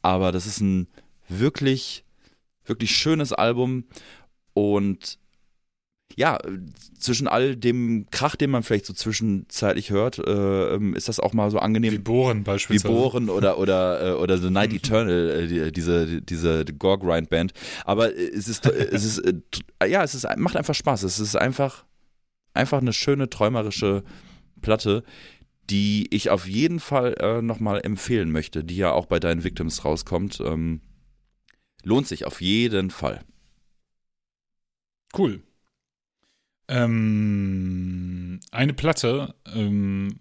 [0.00, 0.86] Aber das ist ein
[1.28, 2.04] wirklich,
[2.64, 3.84] wirklich schönes Album
[4.52, 5.18] und
[6.16, 6.38] ja,
[6.96, 11.32] zwischen all dem Krach, den man vielleicht so zwischenzeitlich hört, äh, ähm, ist das auch
[11.32, 12.04] mal so Wie angenehm.
[12.04, 12.94] Bohren Wie beispielsweise.
[12.94, 17.52] Bohren oder oder äh, oder The Night Eternal, äh, die, diese diese Gore Grind Band.
[17.84, 21.02] Aber äh, es ist äh, es ist äh, t- ja es ist macht einfach Spaß.
[21.02, 21.84] Es ist einfach
[22.52, 24.04] einfach eine schöne träumerische
[24.60, 25.02] Platte,
[25.68, 29.84] die ich auf jeden Fall äh, nochmal empfehlen möchte, die ja auch bei deinen Victims
[29.84, 30.38] rauskommt.
[30.40, 30.80] Ähm,
[31.84, 33.24] lohnt sich auf jeden Fall.
[35.16, 35.42] Cool.
[36.68, 40.18] Ähm, eine Platte, ähm,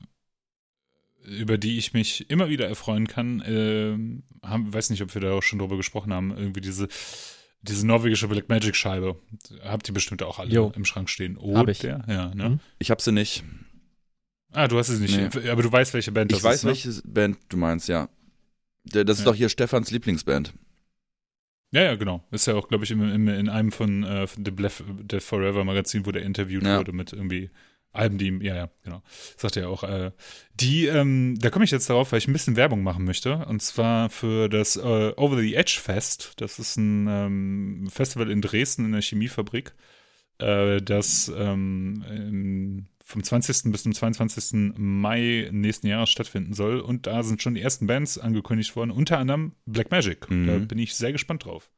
[1.25, 5.31] über die ich mich immer wieder erfreuen kann, ähm, haben, weiß nicht, ob wir da
[5.31, 6.89] auch schon drüber gesprochen haben, irgendwie diese,
[7.61, 9.17] diese norwegische Black Magic Scheibe.
[9.63, 10.71] Habt ihr bestimmt auch alle Jo.
[10.75, 11.37] im Schrank stehen.
[11.37, 11.79] Oh, Hab ich.
[11.79, 12.03] der?
[12.09, 12.49] Ja, ne?
[12.49, 12.59] Mhm.
[12.79, 13.43] Ich habe sie nicht.
[14.51, 15.15] Ah, du hast es nicht.
[15.17, 15.49] Nee.
[15.49, 16.63] Aber du weißt, welche Band das Ich weiß, ist.
[16.65, 16.69] Ne?
[16.71, 18.09] welche Band du meinst, ja.
[18.83, 19.31] Das ist Ja.
[19.31, 20.53] doch hier Stefans Lieblingsband.
[21.73, 22.23] Ja, ja, genau.
[22.31, 25.23] Ist ja auch, glaube ich, im, im, in einem von, äh, von The Blef, Death
[25.23, 26.77] Forever Magazin, wo der interviewt Ja.
[26.77, 27.49] wurde mit irgendwie
[27.91, 29.01] Alben, die ihm, ja, ja, genau.
[29.37, 29.83] Sagt er ja auch.
[29.83, 30.11] Äh,
[30.55, 33.37] die, ähm, da komme ich jetzt darauf, weil ich ein bisschen Werbung machen möchte.
[33.47, 36.33] Und zwar für das äh, Over the Edge Fest.
[36.37, 39.73] Das ist ein ähm, Festival in Dresden in der Chemiefabrik,
[40.39, 43.71] äh, das ähm, vom 20.
[43.71, 44.73] bis zum 22.
[44.77, 46.79] Mai nächsten Jahres stattfinden soll.
[46.79, 50.29] Und da sind schon die ersten Bands angekündigt worden, unter anderem Black Magic.
[50.29, 50.47] Mhm.
[50.47, 51.69] Da bin ich sehr gespannt drauf.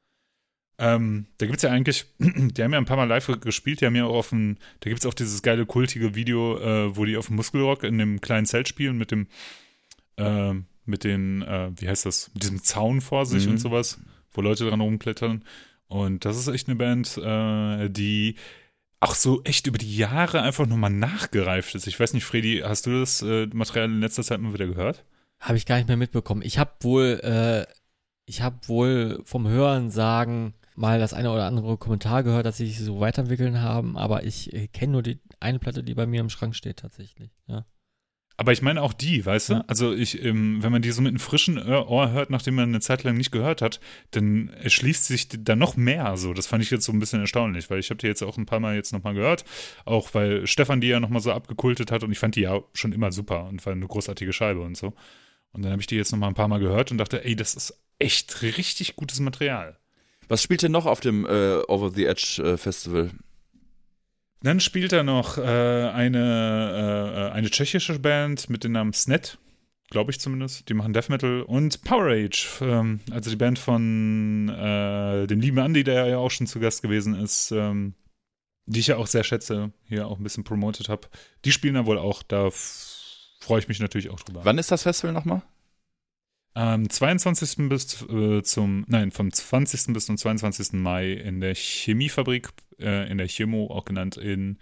[0.77, 3.85] Ähm, da gibt es ja eigentlich, die haben ja ein paar Mal live gespielt, die
[3.85, 7.05] haben ja auch auf dem, da gibt es auch dieses geile, kultige Video, äh, wo
[7.05, 9.27] die auf dem Muskelrock in dem kleinen Zelt spielen mit dem,
[10.17, 10.53] äh,
[10.85, 13.51] mit den, äh, wie heißt das, mit diesem Zaun vor sich Mhm.
[13.53, 13.99] und sowas,
[14.31, 15.43] wo Leute dran rumklettern.
[15.87, 18.35] Und das ist echt eine Band, äh, die
[18.99, 21.87] auch so echt über die Jahre einfach nochmal nachgereift ist.
[21.87, 25.05] Ich weiß nicht, Freddy, hast du das äh, Material in letzter Zeit mal wieder gehört?
[25.39, 26.41] Habe ich gar nicht mehr mitbekommen.
[26.43, 27.65] Ich habe wohl, äh,
[28.25, 32.67] ich habe wohl vom Hören sagen mal das eine oder andere Kommentar gehört, dass sie
[32.67, 36.19] sich so weiterentwickeln haben, aber ich äh, kenne nur die eine Platte, die bei mir
[36.19, 37.31] im Schrank steht tatsächlich.
[37.47, 37.65] Ja.
[38.37, 39.65] Aber ich meine auch die, weißt du?
[39.67, 42.69] Also ich, ähm, wenn man die so mit einem frischen Ohr Ohr hört, nachdem man
[42.69, 43.79] eine Zeit lang nicht gehört hat,
[44.11, 46.33] dann erschließt sich da noch mehr so.
[46.33, 48.45] Das fand ich jetzt so ein bisschen erstaunlich, weil ich habe die jetzt auch ein
[48.45, 49.45] paar Mal jetzt nochmal gehört,
[49.85, 52.91] auch weil Stefan die ja nochmal so abgekultet hat und ich fand die ja schon
[52.91, 54.93] immer super und war eine großartige Scheibe und so.
[55.51, 57.55] Und dann habe ich die jetzt nochmal ein paar Mal gehört und dachte, ey, das
[57.55, 59.79] ist echt richtig gutes Material.
[60.27, 63.11] Was spielt denn noch auf dem äh, Over the Edge äh, Festival?
[64.41, 69.37] Dann spielt er noch äh, eine, äh, eine tschechische Band mit dem Namen Snet,
[69.89, 70.69] glaube ich zumindest.
[70.69, 75.57] Die machen Death Metal und Power Age, ähm, also die Band von äh, dem lieben
[75.57, 77.51] Andy, der ja auch schon zu Gast gewesen ist.
[77.51, 77.95] Ähm,
[78.67, 81.07] die ich ja auch sehr schätze, hier auch ein bisschen promotet habe,
[81.45, 82.23] die spielen da wohl auch.
[82.23, 82.49] Da
[83.39, 84.41] freue ich mich natürlich auch drüber.
[84.43, 85.41] Wann ist das Festival nochmal?
[86.53, 87.69] Am 22.
[87.69, 89.93] bis äh, zum, nein, vom 20.
[89.93, 90.73] bis zum 22.
[90.73, 94.57] Mai in der Chemiefabrik, äh, in der Chemo, auch genannt in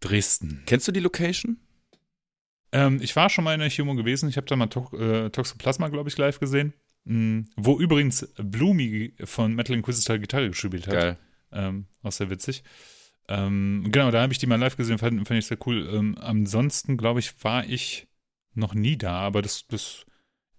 [0.00, 0.62] Dresden.
[0.66, 1.58] Kennst du die Location?
[2.72, 4.28] Ähm, ich war schon mal in der Chemo gewesen.
[4.28, 6.74] Ich habe da mal to äh, Toxoplasma, glaube ich, live gesehen.
[7.04, 7.48] Mhm.
[7.56, 10.94] Wo übrigens Bloomy von Metal Inquisitor Gitarre gespielt hat.
[10.94, 11.18] Geil.
[11.52, 12.64] Ähm, auch sehr witzig.
[13.28, 15.88] Ähm, genau, da habe ich die mal live gesehen, fand, fand ich sehr cool.
[15.92, 18.06] Ähm, ansonsten, glaube ich, war ich
[18.54, 20.04] noch nie da, aber das, das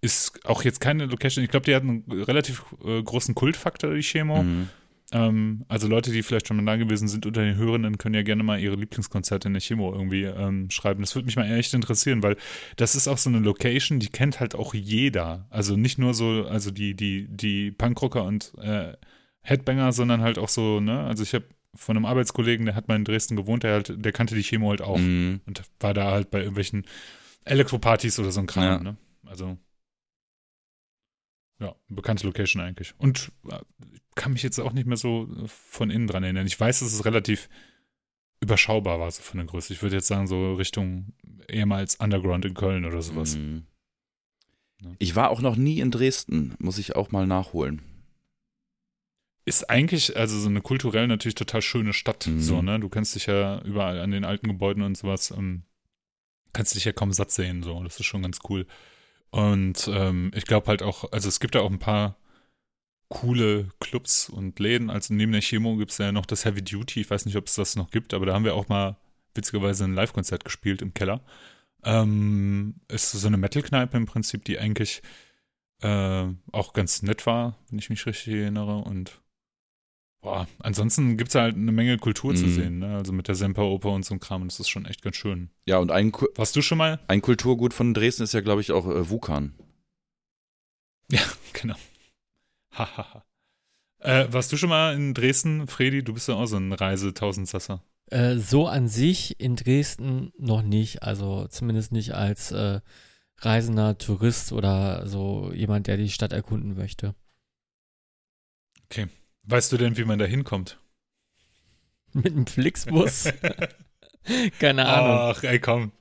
[0.00, 1.44] ist auch jetzt keine Location.
[1.44, 4.42] Ich glaube, die hat einen relativ äh, großen Kultfaktor, die Chemo.
[4.42, 4.68] Mhm.
[5.12, 8.22] Ähm, also Leute, die vielleicht schon mal da gewesen sind unter den Hörenden, können ja
[8.22, 11.00] gerne mal ihre Lieblingskonzerte in der Chemo irgendwie ähm, schreiben.
[11.02, 12.36] Das würde mich mal echt interessieren, weil
[12.76, 15.46] das ist auch so eine Location, die kennt halt auch jeder.
[15.50, 18.94] Also nicht nur so, also die, die, die Punkrocker und äh,
[19.42, 21.44] Headbanger, sondern halt auch so, ne, also ich habe
[21.76, 24.70] von einem Arbeitskollegen, der hat mal in Dresden gewohnt, der halt, der kannte die Chemo
[24.70, 25.40] halt auch Mhm.
[25.46, 26.84] und war da halt bei irgendwelchen
[27.44, 28.78] Elektropartys oder so ein Kram, Ja.
[28.80, 28.96] ne?
[29.26, 29.56] Also
[31.58, 32.94] ja, bekannte Location eigentlich.
[32.98, 33.58] Und äh,
[33.92, 36.46] ich kann mich jetzt auch nicht mehr so äh, von innen dran erinnern.
[36.46, 37.48] Ich weiß, dass es relativ
[38.40, 39.72] überschaubar war, so von der Größe.
[39.72, 41.14] Ich würde jetzt sagen, so Richtung
[41.48, 43.36] ehemals Underground in Köln oder sowas.
[43.36, 43.66] Mhm.
[44.82, 44.90] Ja.
[44.98, 47.80] Ich war auch noch nie in Dresden, muss ich auch mal nachholen.
[49.46, 52.40] Ist eigentlich, also so eine kulturell natürlich total schöne Stadt, Mhm.
[52.40, 52.80] so, ne?
[52.80, 55.62] Du kannst dich ja überall an den alten Gebäuden und sowas, ähm,
[56.52, 57.82] kannst dich ja kaum satt sehen, so.
[57.84, 58.66] Das ist schon ganz cool.
[59.36, 62.16] Und ähm, ich glaube halt auch, also es gibt da auch ein paar
[63.08, 64.88] coole Clubs und Läden.
[64.88, 67.02] Also neben der Chemo gibt es ja noch das Heavy Duty.
[67.02, 68.96] Ich weiß nicht, ob es das noch gibt, aber da haben wir auch mal
[69.34, 71.20] witzigerweise ein Live-Konzert gespielt im Keller.
[71.84, 75.02] Ähm, ist so eine Metal-Kneipe im Prinzip, die eigentlich
[75.82, 78.78] äh, auch ganz nett war, wenn ich mich richtig erinnere.
[78.78, 79.20] Und
[80.26, 82.50] boah, ansonsten gibt es halt eine Menge Kultur zu Mhm.
[82.54, 82.96] sehen, ne?
[82.96, 84.42] Also mit der Semperoper und so einem Kram.
[84.42, 85.50] Und das ist schon echt ganz schön.
[85.66, 86.98] Ja, und ein, Ku- Warst du schon mal?
[87.06, 89.54] ein Kulturgut von Dresden ist ja, glaube ich, auch äh, Wukan.
[91.52, 91.76] Genau.
[92.72, 93.24] Hahaha.
[94.00, 96.02] äh, warst du schon mal in Dresden, Fredi?
[96.02, 97.82] Du bist ja auch so ein Reise-Tausendsasser.
[98.10, 102.80] Äh, so an sich in Dresden noch nicht, also zumindest nicht als äh,
[103.38, 107.14] reisender Tourist oder so jemand, der die Stadt erkunden möchte.
[109.46, 110.80] Weißt du denn, wie man da hinkommt?
[112.12, 113.24] Mit einem Flixbus?
[114.58, 115.34] Keine Ahnung.
[115.36, 115.92] Ach, ey, komm.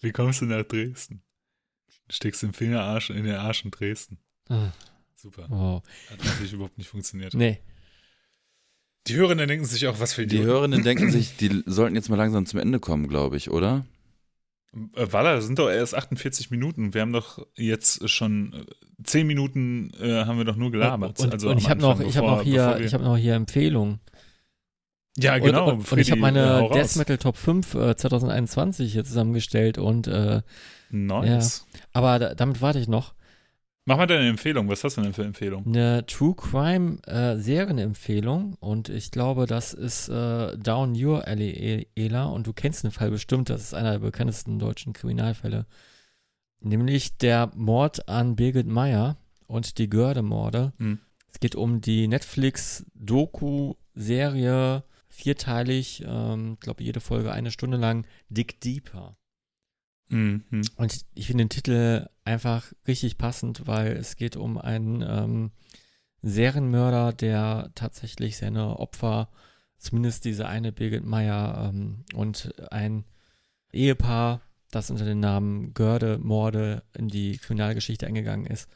[0.00, 1.22] Wie kommst du nach Dresden?
[2.10, 4.18] Steckst den Fingerarsch in den Arsch in Dresden.
[4.48, 4.72] Ah,
[5.14, 5.46] Super.
[5.48, 5.82] Wow.
[6.10, 7.32] Hat natürlich überhaupt nicht funktioniert.
[7.34, 7.60] Nee.
[9.06, 10.50] Die Hörenden denken sich auch, was für Die Idioten.
[10.50, 13.86] Hörenden denken sich, die sollten jetzt mal langsam zum Ende kommen, glaube ich, oder?
[14.94, 16.94] Äh, Walla, das sind doch erst 48 Minuten.
[16.94, 21.20] Wir haben doch jetzt schon äh, 10 Minuten äh, haben wir doch nur gelabert.
[21.20, 24.00] Und, also und ich habe noch, ich bevor- noch hier, ich habe noch hier Empfehlungen.
[25.16, 25.70] Ja, genau.
[25.70, 26.72] Und, und, ich habe äh, meine raus.
[26.72, 30.42] Death Metal Top 5 äh, 2021 hier zusammengestellt und äh,
[30.90, 31.66] Nice.
[31.92, 33.14] aber da, damit warte ich noch.
[33.86, 34.66] Mach mal deine Empfehlung.
[34.70, 35.66] Was hast du denn für Empfehlung?
[35.66, 42.24] Eine True Crime äh, Serienempfehlung und ich glaube, das ist äh, Down Your Alley, Ela
[42.24, 45.66] und du kennst den Fall bestimmt, das ist einer der bekanntesten deutschen Kriminalfälle.
[46.60, 49.18] Nämlich der Mord an Birgit Meyer
[49.48, 50.72] und die Görde-Morde.
[50.78, 51.00] Hm.
[51.30, 58.62] Es geht um die Netflix-Doku-Serie, vierteilig, ähm, ich glaube jede Folge eine Stunde lang, Dick
[58.62, 59.18] Deeper.
[60.08, 60.42] Mhm.
[60.76, 65.50] Und ich finde den Titel einfach richtig passend, weil es geht um einen ähm,
[66.22, 69.28] Serienmörder, der tatsächlich seine Opfer,
[69.78, 73.04] zumindest diese eine Birgit Meyer ähm, und ein
[73.72, 74.40] Ehepaar,
[74.70, 78.68] das unter dem Namen Görde Morde in die Kriminalgeschichte eingegangen ist,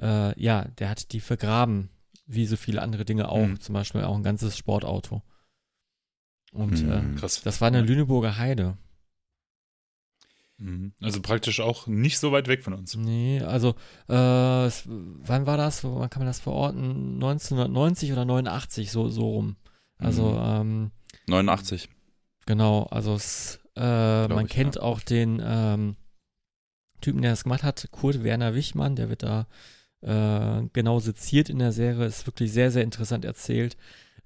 [0.00, 1.90] äh, ja, der hat die vergraben,
[2.26, 3.60] wie so viele andere Dinge auch, Mhm.
[3.60, 5.22] zum Beispiel auch ein ganzes Sportauto.
[6.52, 7.16] Und Mhm.
[7.16, 8.76] äh, das war eine Lüneburger Heide.
[10.58, 10.92] Mhm.
[11.02, 12.94] Also praktisch auch nicht so weit weg von uns.
[12.96, 13.74] Nee, also
[14.08, 15.82] äh, es, wann war das?
[15.84, 17.14] Wann kann man das verorten?
[17.14, 19.56] 1990 oder 89, so, so rum.
[19.98, 20.40] Also, Mhm.
[20.44, 20.90] ähm,
[21.28, 21.88] 89.
[22.46, 24.82] genau, also es, äh, man ich, kennt ja.
[24.82, 25.96] auch den ähm,
[27.00, 29.46] Typen, der das gemacht hat, Kurt Werner Wichmann, der wird da
[30.02, 33.76] äh, genau seziert in der Serie, ist wirklich sehr, sehr interessant erzählt.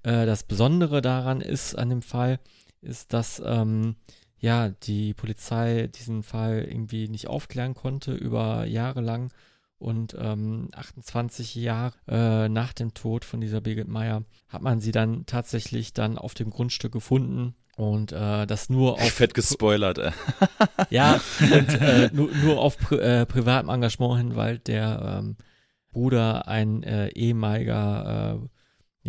[0.03, 2.39] Äh, das Besondere daran ist, an dem Fall,
[2.81, 3.95] ist, dass ähm,
[4.39, 9.31] ja, die Polizei diesen Fall irgendwie nicht aufklären konnte über Jahre lang.
[9.77, 14.91] Und ähm, 28 Jahre äh, nach dem Tod von dieser Birgit Meyer hat man sie
[14.91, 17.55] dann tatsächlich dann auf dem Grundstück gefunden.
[17.77, 20.11] Und äh, das nur auf Fett gespoilert, ey.
[20.89, 25.37] ja, und äh, nur, nur auf pri äh, privatem Engagement hin, weil der ähm,
[25.91, 28.47] Bruder ein äh, ehemaliger äh,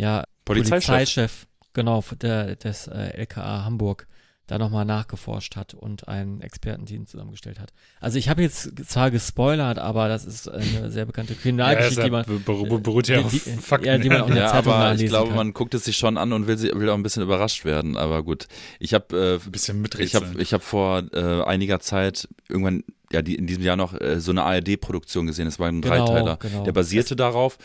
[0.01, 0.87] ja, Polizeichef.
[0.87, 4.07] Polizeichef genau, der, des äh, LKA Hamburg
[4.47, 7.71] da nochmal nachgeforscht hat und einen Expertenteam zusammengestellt hat.
[7.99, 12.11] Also ich habe jetzt zwar gespoilert, aber das ist eine sehr bekannte Kriminalgeschichte, ja, die
[12.11, 13.87] man beru beruht ja die, auf die, Fakten.
[13.87, 15.37] Ja, die man auch in der ja, Zeitung aber ich glaube, kann.
[15.37, 17.95] man guckt es sich schon an und will, sie, will auch ein bisschen überrascht werden.
[17.95, 18.47] Aber gut,
[18.79, 23.21] ich habe äh, ein bisschen ich habe ich hab vor äh, einiger Zeit irgendwann ja
[23.21, 25.47] die in diesem Jahr noch äh, so eine ARD-Produktion gesehen.
[25.47, 26.37] Es war ein Genau, Dreiteiler.
[26.37, 26.63] genau.
[26.63, 27.57] Der basierte darauf.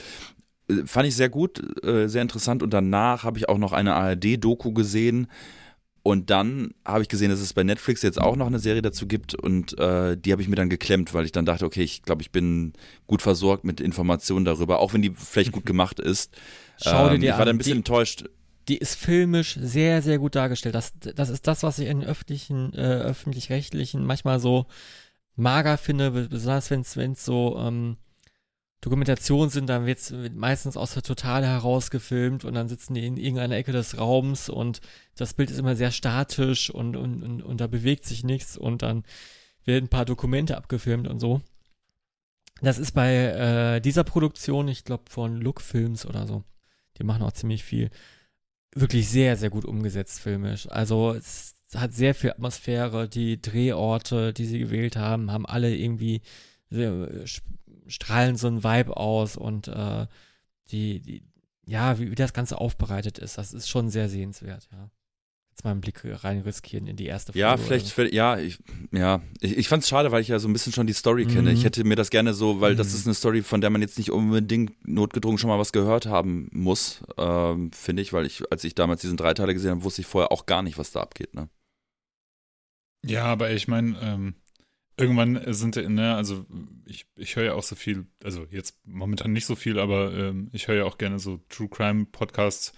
[0.69, 2.63] Äh, Fand ich sehr gut, äh, sehr interessant.
[2.63, 5.29] Und danach habe ich auch noch eine ARD-Doku gesehen.
[6.07, 9.07] Und dann habe ich gesehen, dass es bei Netflix jetzt auch noch eine Serie dazu
[9.09, 9.35] gibt.
[9.35, 12.23] Und äh, die habe ich mir dann geklemmt, weil ich dann dachte, okay, ich glaube,
[12.23, 12.73] ich bin
[13.07, 16.33] gut versorgt mit Informationen darüber, auch wenn die vielleicht gut gemacht ist.
[16.83, 17.47] Schau dir Ähm, die ich war an.
[17.47, 18.25] dann ein bisschen Die- enttäuscht.
[18.69, 20.75] die ist filmisch sehr, sehr gut dargestellt.
[20.75, 24.67] Das, das ist das, was ich in öffentlichen, äh, öffentlich-rechtlichen manchmal so
[25.35, 27.97] mager finde, be- besonders wenn es so ähm,
[28.81, 33.57] Dokumentationen sind, dann wird meistens aus der Totale herausgefilmt und dann sitzen die in irgendeiner
[33.57, 34.81] Ecke des Raums und
[35.17, 38.83] das Bild ist immer sehr statisch und, und, und, und da bewegt sich nichts und
[38.83, 39.05] dann
[39.65, 41.41] werden ein paar Dokumente abgefilmt und so.
[42.63, 46.45] Das ist bei äh, dieser Produktion, ich glaube von Look Films oder so.
[46.99, 47.91] Die machen auch ziemlich viel
[48.75, 50.69] wirklich sehr, sehr gut umgesetzt filmisch.
[50.71, 53.09] Also es hat sehr viel Atmosphäre.
[53.09, 56.23] Die Drehorte, die sie gewählt haben, haben alle irgendwie
[56.71, 57.27] sehr, äh,
[57.89, 60.07] strahlen so einen Vibe aus und äh,
[60.71, 61.23] die, die,
[61.67, 64.91] ja, wie, wie das Ganze aufbereitet ist, das ist schon sehr sehenswert, ja.
[65.51, 67.41] Jetzt mal einen Blick rein riskieren in die erste Folge.
[67.41, 68.59] Ja, vielleicht, vielleicht- ja, ich,
[68.93, 71.25] ja, ich, ich fand es schade, weil ich ja so ein bisschen schon die Story
[71.25, 71.49] kenne.
[71.49, 71.57] Mhm.
[71.57, 72.95] Ich hätte mir das gerne so, weil das Mhm.
[72.97, 76.51] ist eine Story, von der man jetzt nicht unbedingt notgedrungen schon mal was gehört haben
[76.53, 80.07] muss, ähm, finde ich, weil ich, als ich damals diesen Dreiteiler gesehen habe, wusste ich
[80.07, 81.33] vorher auch gar nicht, was da abgeht.
[81.35, 81.49] Ne?
[83.05, 84.35] Ja, aber ich meine, ähm,
[84.99, 86.47] irgendwann sind, ne, also
[86.87, 90.49] ich, ich höre ja auch so viel, also jetzt momentan nicht so viel, aber ähm,
[90.53, 92.73] ich höre ja auch gerne so True Crime Podcasts,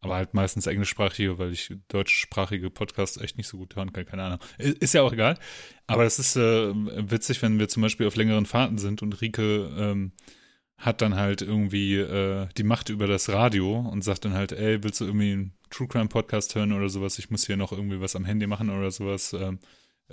[0.00, 4.24] aber halt meistens englischsprachige, weil ich deutschsprachige Podcasts echt nicht so gut hören kann, keine
[4.24, 4.38] Ahnung.
[4.58, 5.38] Ist ja auch egal.
[5.86, 9.70] Aber es ist äh, witzig, wenn wir zum Beispiel auf längeren Fahrten sind und Rike
[9.76, 10.12] ähm,
[10.76, 14.82] hat dann halt irgendwie äh, die Macht über das Radio und sagt dann halt, ey,
[14.82, 17.18] willst du irgendwie einen True Crime Podcast hören oder sowas?
[17.18, 19.58] Ich muss hier noch irgendwie was am Handy machen oder sowas, ähm,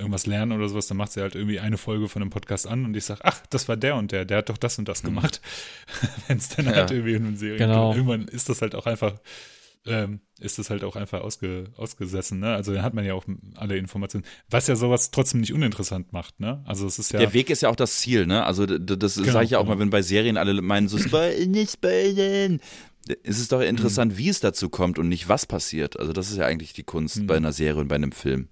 [0.02, 0.88] irgendwas lernen oder sowas.
[0.88, 3.42] Dann macht sie halt irgendwie eine Folge von einem Podcast an und ich sag, ach,
[3.50, 5.42] das war der und der, der hat doch das und das gemacht.
[6.28, 6.74] Wenn es dann Ja.
[6.74, 7.94] halt irgendwie in einem Serien Genau.
[7.94, 9.14] Irgendwann ist das halt auch einfach
[9.88, 12.54] ähm, ist das halt auch einfach ausge, ausgesessen, ne?
[12.54, 13.26] Also dann hat man ja auch
[13.56, 16.62] alle Informationen, was ja sowas trotzdem nicht uninteressant macht, ne?
[16.68, 18.46] Also es ist ja Der Weg ist ja auch das Ziel, ne?
[18.46, 19.74] Also das Genau, sage ich ja auch genau.
[19.76, 22.62] mal, wenn bei Serien alle meinen, so spoil, nicht spoilen.
[23.24, 23.66] Es ist doch Mhm.
[23.66, 26.00] interessant, wie es dazu kommt und nicht was passiert.
[26.00, 27.26] Also das ist ja eigentlich die Kunst Mhm.
[27.26, 28.50] bei einer Serie und bei einem Film.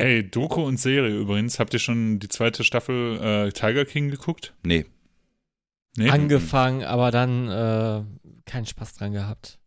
[0.00, 1.58] Ey, Doku und Serie übrigens.
[1.58, 4.54] Habt ihr schon die zweite Staffel äh, Tiger King geguckt?
[4.62, 4.86] Nee.
[5.96, 6.10] Nee?
[6.10, 8.02] Angefangen, aber dann äh,
[8.46, 9.58] keinen Spaß dran gehabt.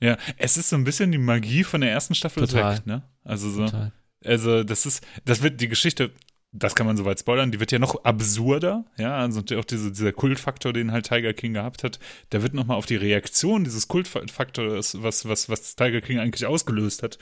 [0.00, 2.76] ja, es ist so ein bisschen die Magie von der ersten Staffel Total.
[2.76, 3.02] weg, ne?
[3.24, 3.92] Also so, Total.
[4.24, 6.12] also das ist, das wird die Geschichte,
[6.58, 10.12] das kann man soweit spoilern, die wird ja noch absurder, ja, also auch diese, dieser
[10.12, 11.98] Kultfaktor, den halt Tiger King gehabt hat,
[12.32, 17.02] der wird nochmal auf die Reaktion dieses Kultfaktors, was, was, was Tiger King eigentlich ausgelöst
[17.02, 17.18] hat,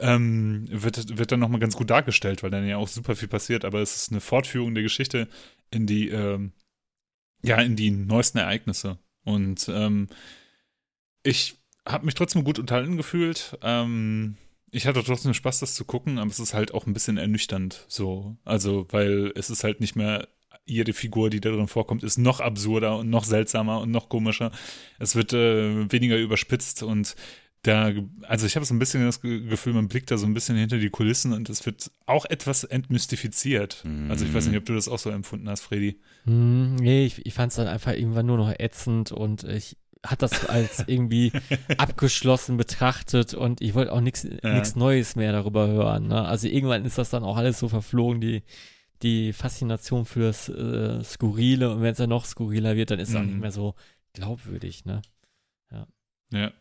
[0.00, 3.64] ähm, wird, wird dann nochmal ganz gut dargestellt, weil dann ja auch super viel passiert,
[3.64, 5.28] aber es ist eine Fortführung der Geschichte
[5.70, 6.52] in die, ähm,
[7.42, 8.98] ja, in die neuesten Ereignisse.
[9.24, 10.08] Und ähm,
[11.22, 11.56] ich
[11.86, 13.56] habe mich trotzdem gut unterhalten gefühlt.
[13.62, 14.36] Ähm,
[14.72, 17.84] ich hatte trotzdem Spaß, das zu gucken, aber es ist halt auch ein bisschen ernüchternd
[17.88, 18.36] so.
[18.44, 20.26] Also, weil es ist halt nicht mehr
[20.64, 24.50] jede Figur, die da drin vorkommt, ist noch absurder und noch seltsamer und noch komischer.
[24.98, 27.14] Es wird äh, weniger überspitzt und
[27.64, 27.92] da,
[28.22, 30.56] also ich habe so ein bisschen das Ge- Gefühl, man blickt da so ein bisschen
[30.56, 33.84] hinter die Kulissen und es wird auch etwas entmystifiziert.
[34.08, 36.00] Also ich weiß nicht, ob du das auch so empfunden hast, Freddy.
[36.24, 40.22] Hm, nee, ich, ich fand es dann einfach irgendwann nur noch ätzend und ich hat
[40.22, 41.32] das als irgendwie
[41.78, 44.52] abgeschlossen betrachtet und ich wollte auch nichts Ja.
[44.54, 46.08] nichts Neues mehr darüber hören.
[46.08, 46.24] Ne?
[46.26, 48.42] Also irgendwann ist das dann auch alles so verflogen, die,
[49.02, 53.10] die Faszination für das äh, Skurrile und wenn es dann noch skurriler wird, dann ist
[53.10, 53.26] es auch Mhm.
[53.28, 53.74] nicht mehr so
[54.12, 55.02] glaubwürdig, ne?
[56.30, 56.52] Ja.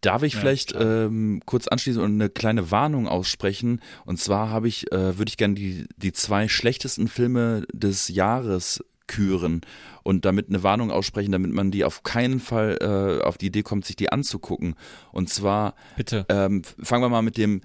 [0.00, 3.80] Darf ich Ja, vielleicht ähm, kurz anschließen und eine kleine Warnung aussprechen?
[4.04, 8.82] Und zwar habe ich, äh, würde ich gerne die, die zwei schlechtesten Filme des Jahres
[9.08, 9.62] küren
[10.04, 13.62] und damit eine Warnung aussprechen, damit man die auf keinen Fall äh, auf die Idee
[13.62, 14.74] kommt, sich die anzugucken.
[15.10, 16.24] Und zwar Bitte.
[16.28, 17.60] ähm, fangen wir mal mit dem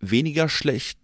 [0.00, 1.00] weniger schlechten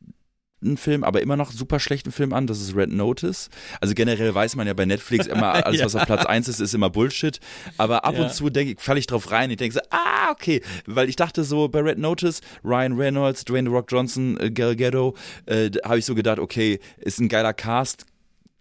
[0.77, 3.49] Film, aber immer noch super schlechten Film an, das ist Red Notice.
[3.81, 6.75] Also generell weiß man ja bei Netflix immer, alles was auf Platz 1 ist, ist
[6.75, 7.39] immer Bullshit.
[7.77, 8.25] Aber ab Ja.
[8.25, 9.51] und zu denke ich, falle ich drauf rein.
[9.53, 10.61] Ich denke so, ah, okay.
[10.85, 14.75] Weil ich dachte so, bei Red Notice, Ryan Reynolds, Dwayne The Rock Johnson, äh, Gal
[14.75, 15.17] Gadot,
[15.47, 18.05] äh, habe ich so gedacht, okay, ist ein geiler Cast,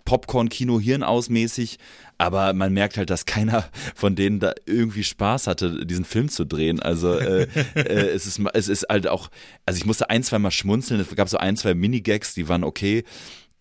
[0.07, 1.79] Popcorn-Kino hirnausmäßig,
[2.17, 6.45] aber man merkt halt, dass keiner von denen da irgendwie Spaß hatte, diesen Film zu
[6.45, 6.79] drehen.
[6.79, 7.43] Also äh,
[7.75, 7.81] äh,
[8.15, 9.29] es, ist, es ist halt auch,
[9.65, 12.63] also ich musste ein, zwei Mal schmunzeln, es gab so ein, zwei Minigags, die waren
[12.63, 13.03] okay.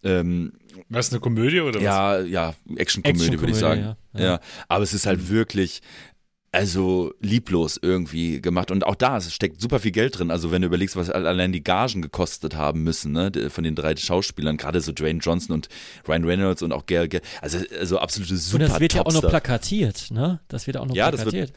[0.05, 0.53] Ähm,
[0.89, 1.83] was, eine Komödie oder was?
[1.83, 3.81] Ja, ja, Action-Komödie, Action würde ich sagen.
[3.81, 4.25] Ja, ja.
[4.25, 5.83] ja, aber es ist halt wirklich,
[6.57, 8.71] also lieblos irgendwie gemacht.
[8.71, 10.31] Und auch da steckt super viel Geld drin.
[10.31, 13.95] Also wenn du überlegst, was allein die Gagen gekostet haben müssen, ne, von den drei
[13.95, 15.69] Schauspielern, gerade so Dwayne Johnson und
[16.09, 17.09] Ryan Reynolds und auch Gail,
[17.43, 19.13] also, also absolute super Und das wird Topstar.
[19.13, 20.41] ja auch noch plakatiert, ne?
[20.49, 21.51] Das wird auch noch ja, plakatiert.
[21.51, 21.53] Das wird,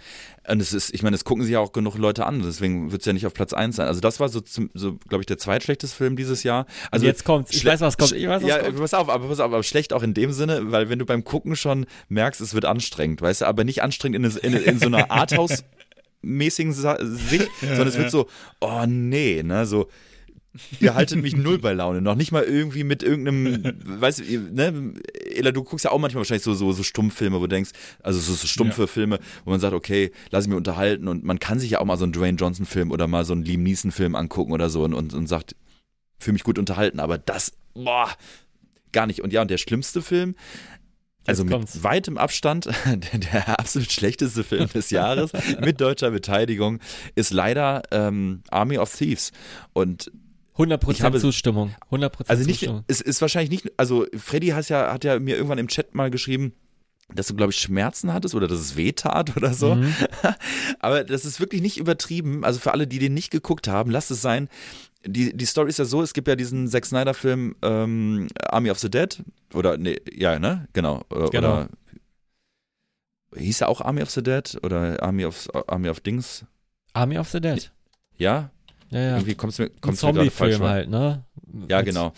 [0.51, 3.01] und es ist, ich meine, es gucken sich ja auch genug Leute an, deswegen wird
[3.01, 3.87] es ja nicht auf Platz 1 sein.
[3.87, 6.65] Also das war so, so glaube ich, der zweitschlechteste Film dieses Jahr.
[6.91, 7.51] Also jetzt kommt's.
[7.53, 8.11] Ich weiß, was kommt.
[8.13, 8.77] Ich weiß, was ja, kommt.
[8.77, 11.23] pass auf, aber pass auf, aber schlecht auch in dem Sinne, weil wenn du beim
[11.23, 14.87] Gucken schon merkst, es wird anstrengend, weißt du, aber nicht anstrengend in, in, in so
[14.87, 15.63] einer Arthouse
[16.21, 18.27] mäßigen Sicht, ja, sondern es wird so,
[18.59, 19.87] oh nee, ne, so
[20.79, 22.01] Ihr haltet mich null bei Laune.
[22.01, 24.93] Noch nicht mal irgendwie mit irgendeinem, weißt du, ne,
[25.35, 27.71] Ella, du guckst ja auch manchmal wahrscheinlich so, so, so Stummfilme, wo du denkst,
[28.03, 28.87] also so, so stumpfe ja.
[28.87, 31.97] Filme, wo man sagt, okay, lass mich unterhalten und man kann sich ja auch mal
[31.97, 35.13] so einen Dwayne Johnson-Film oder mal so einen Liam Neeson-Film angucken oder so und, und,
[35.13, 35.55] und sagt,
[36.19, 38.09] fühle mich gut unterhalten, aber das, boah,
[38.91, 39.21] gar nicht.
[39.21, 40.35] Und ja, und der schlimmste Film,
[41.25, 45.31] also mit weitem Abstand der, der, absolut schlechteste Film des Jahres
[45.61, 46.79] mit deutscher Beteiligung
[47.15, 49.31] ist leider ähm, Army of Thieves.
[49.73, 50.11] Und
[50.59, 51.73] 100% habe, Zustimmung.
[51.91, 52.83] 100% also nicht, Zustimmung.
[52.87, 56.11] Es ist wahrscheinlich nicht, also Freddy hat ja, hat ja mir irgendwann im Chat mal
[56.11, 56.53] geschrieben,
[57.13, 59.75] dass du, glaube ich, Schmerzen hattest oder dass es weh tat oder so.
[59.75, 59.93] Mhm.
[60.79, 62.43] Aber das ist wirklich nicht übertrieben.
[62.43, 64.47] Also für alle, die den nicht geguckt haben, lasst es sein.
[65.05, 68.79] Die, die Story ist ja so, es gibt ja diesen Zack Snyder-Film ähm, Army of
[68.79, 69.23] the Dead.
[69.53, 70.67] Oder, nee, ja, ne?
[70.73, 71.03] Genau.
[71.09, 71.53] Äh, genau.
[71.53, 71.69] Oder
[73.35, 74.57] hieß er auch Army of the Dead?
[74.61, 76.45] Oder Army of, Army of Dings?
[76.93, 77.71] Army of the Dead.
[78.17, 78.51] Ja?
[78.91, 79.17] Ja, ja.
[79.17, 81.23] Irgendwie mir, kommt's mir gerade falsch halt, ne?
[81.67, 82.13] Ja, genau.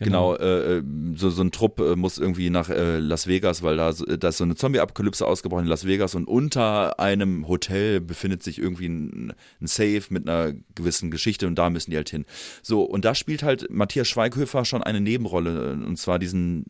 [0.00, 0.82] Genau, genau äh, äh,
[1.14, 4.38] so, so ein Trupp äh, muss irgendwie nach äh, Las Vegas, weil da, da ist
[4.38, 9.34] so eine Zombie-Apokalypse ausgebrochen in Las Vegas und unter einem Hotel befindet sich irgendwie ein,
[9.60, 12.24] ein, Safe mit einer gewissen Geschichte und da müssen die halt hin.
[12.62, 16.64] So, und da spielt halt Matthias Schweighöfer schon eine Nebenrolle und zwar diesen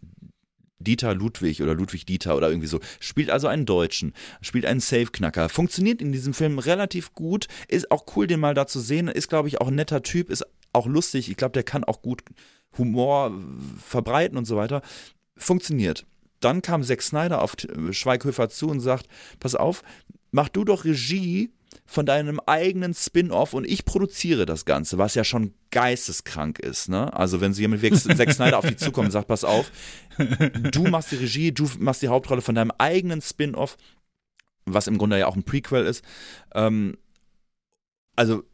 [0.81, 2.81] Dieter Ludwig oder Ludwig Dieter oder irgendwie so.
[2.99, 5.49] Spielt also einen Deutschen, spielt einen Safe-Knacker.
[5.49, 7.47] Funktioniert in diesem Film relativ gut.
[7.69, 9.09] Ist auch cool, den mal da zu sehen.
[9.09, 11.31] Ist, glaube ich, auch ein netter Typ, ist auch lustig.
[11.31, 12.23] Ich glaube, der kann auch gut
[12.79, 13.33] Humor
[13.85, 14.83] verbreiten und so weiter.
[15.37, 16.07] Funktioniert.
[16.41, 17.55] Dann kam Zack Snyder auf
[17.91, 19.07] Schweighöfer zu und sagt:
[19.39, 19.83] Pass auf,
[20.31, 21.51] mach du doch Regie
[21.87, 26.89] von deinem eigenen Spin-off und ich produziere das Ganze, was ja schon geisteskrank ist.
[26.89, 27.13] Ne?
[27.13, 29.71] Also wenn sie jemand wie Zack Snyder auf dich zukommt und sagt, pass auf,
[30.19, 33.77] du machst die Regie, du machst die Hauptrolle von deinem eigenen Spin-off,
[34.67, 36.05] was im Grunde ja auch ein Prequel ist.
[36.55, 36.97] Ähm,
[38.17, 38.45] also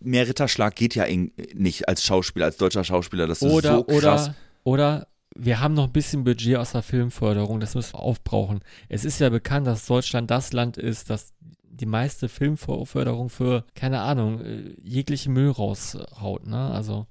[0.00, 1.06] mehr Ritterschlag geht ja
[1.54, 3.26] nicht als Schauspieler, als deutscher Schauspieler.
[3.26, 4.30] Das ist oder, so krass.
[4.30, 4.34] Oder,
[4.64, 8.60] oder wir haben noch ein bisschen Budget aus der Filmförderung, das müssen wir aufbrauchen.
[8.88, 11.32] Es ist ja bekannt, dass Deutschland das Land ist, das
[11.76, 16.70] die meiste Filmförderung für, keine Ahnung, äh, jegliche Müll raushaut, ne?
[16.70, 17.06] Also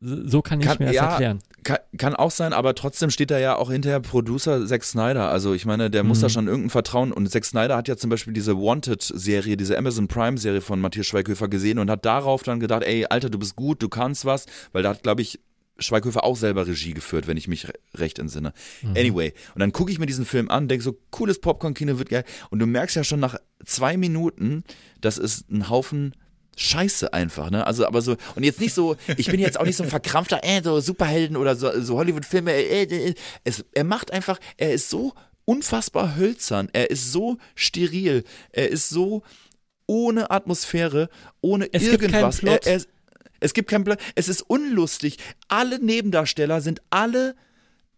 [0.00, 1.38] so kann ich kann, mir das ja, erklären.
[1.62, 5.30] Kann, kann, auch sein, aber trotzdem steht da ja auch hinterher Producer Zack Snyder.
[5.30, 6.10] Also ich meine, der mhm.
[6.10, 7.10] muss da schon irgendein Vertrauen.
[7.10, 11.48] Und Zack Snyder hat ja zum Beispiel diese Wanted-Serie, diese Amazon Prime-Serie von Matthias Schweighöfer
[11.48, 14.82] gesehen und hat darauf dann gedacht, ey, Alter, du bist gut, du kannst was, weil
[14.82, 15.40] da hat, glaube ich,
[15.78, 18.52] Schweighöfer auch selber Regie geführt, wenn ich mich recht entsinne.
[18.82, 18.90] Mhm.
[18.90, 22.24] Anyway, und dann gucke ich mir diesen Film an, denke so, cooles Popcorn-Kino wird geil.
[22.50, 24.64] Und du merkst ja schon nach zwei Minuten,
[25.00, 26.14] das ist ein Haufen
[26.56, 27.66] Scheiße einfach, ne?
[27.66, 30.44] Also, aber so, und jetzt nicht so, ich bin jetzt auch nicht so ein verkrampfter,
[30.44, 33.14] äh, so Superhelden oder so, so Hollywood-Filme, äh, äh, äh.
[33.42, 35.14] Es, er macht einfach, er ist so
[35.44, 38.22] unfassbar hölzern, er ist so steril,
[38.52, 39.22] er ist so
[39.86, 41.08] ohne Atmosphäre,
[41.40, 42.42] ohne es irgendwas.
[42.42, 42.80] Er, er,
[43.40, 45.18] es gibt keinen Plan, es ist unlustig.
[45.48, 47.34] Alle Nebendarsteller sind alle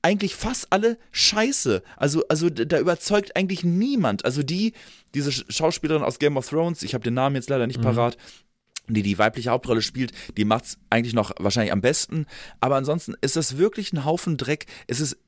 [0.02, 1.82] eigentlich fast alle scheiße.
[1.96, 4.24] Also, also da überzeugt eigentlich niemand.
[4.24, 4.72] Also die,
[5.14, 7.84] diese Schauspielerin aus Game of Thrones, ich habe den Namen jetzt leider nicht mhm.
[7.84, 8.16] parat,
[8.88, 12.26] die die weibliche Hauptrolle spielt, die macht es eigentlich noch wahrscheinlich am besten.
[12.60, 14.66] Aber ansonsten ist das wirklich ein Haufen Dreck.
[14.86, 15.18] Es ist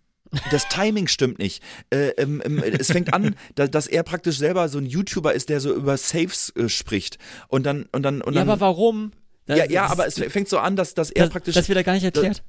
[0.50, 1.62] das Timing stimmt nicht.
[1.90, 5.48] Äh, ähm, ähm, es fängt an, da, dass er praktisch selber so ein YouTuber ist,
[5.48, 7.18] der so über Saves äh, spricht.
[7.48, 8.46] Und dann, und dann, und dann.
[8.46, 9.12] Ja, aber warum?
[9.48, 11.54] Das, ja, ja, aber es fängt so an, dass, dass er das, praktisch.
[11.54, 12.44] Das wird ja gar nicht erklärt.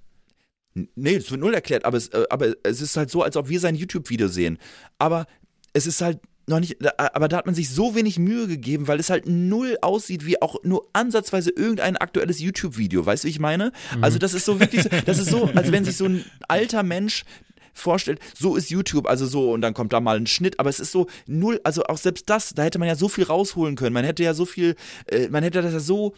[0.96, 3.50] Nee, es wird null erklärt, aber es, äh, aber es ist halt so, als ob
[3.50, 4.60] wir sein YouTube-Video sehen.
[5.00, 5.26] Aber
[5.74, 9.00] es ist halt noch nicht, aber da hat man sich so wenig Mühe gegeben, weil
[9.00, 13.06] es halt null aussieht wie auch nur ansatzweise irgendein aktuelles YouTube-Video.
[13.06, 13.72] Weißt du, wie ich meine?
[13.96, 14.04] Mhm.
[14.04, 16.84] Also das ist so wirklich, so, das ist so, als wenn sich so ein alter
[16.84, 17.24] Mensch
[17.74, 20.80] vorstellt, so ist YouTube, also so und dann kommt da mal ein Schnitt, aber es
[20.80, 23.94] ist so null, also auch selbst das, da hätte man ja so viel rausholen können.
[23.94, 24.76] Man hätte ja so viel,
[25.08, 26.14] äh, man hätte das ja so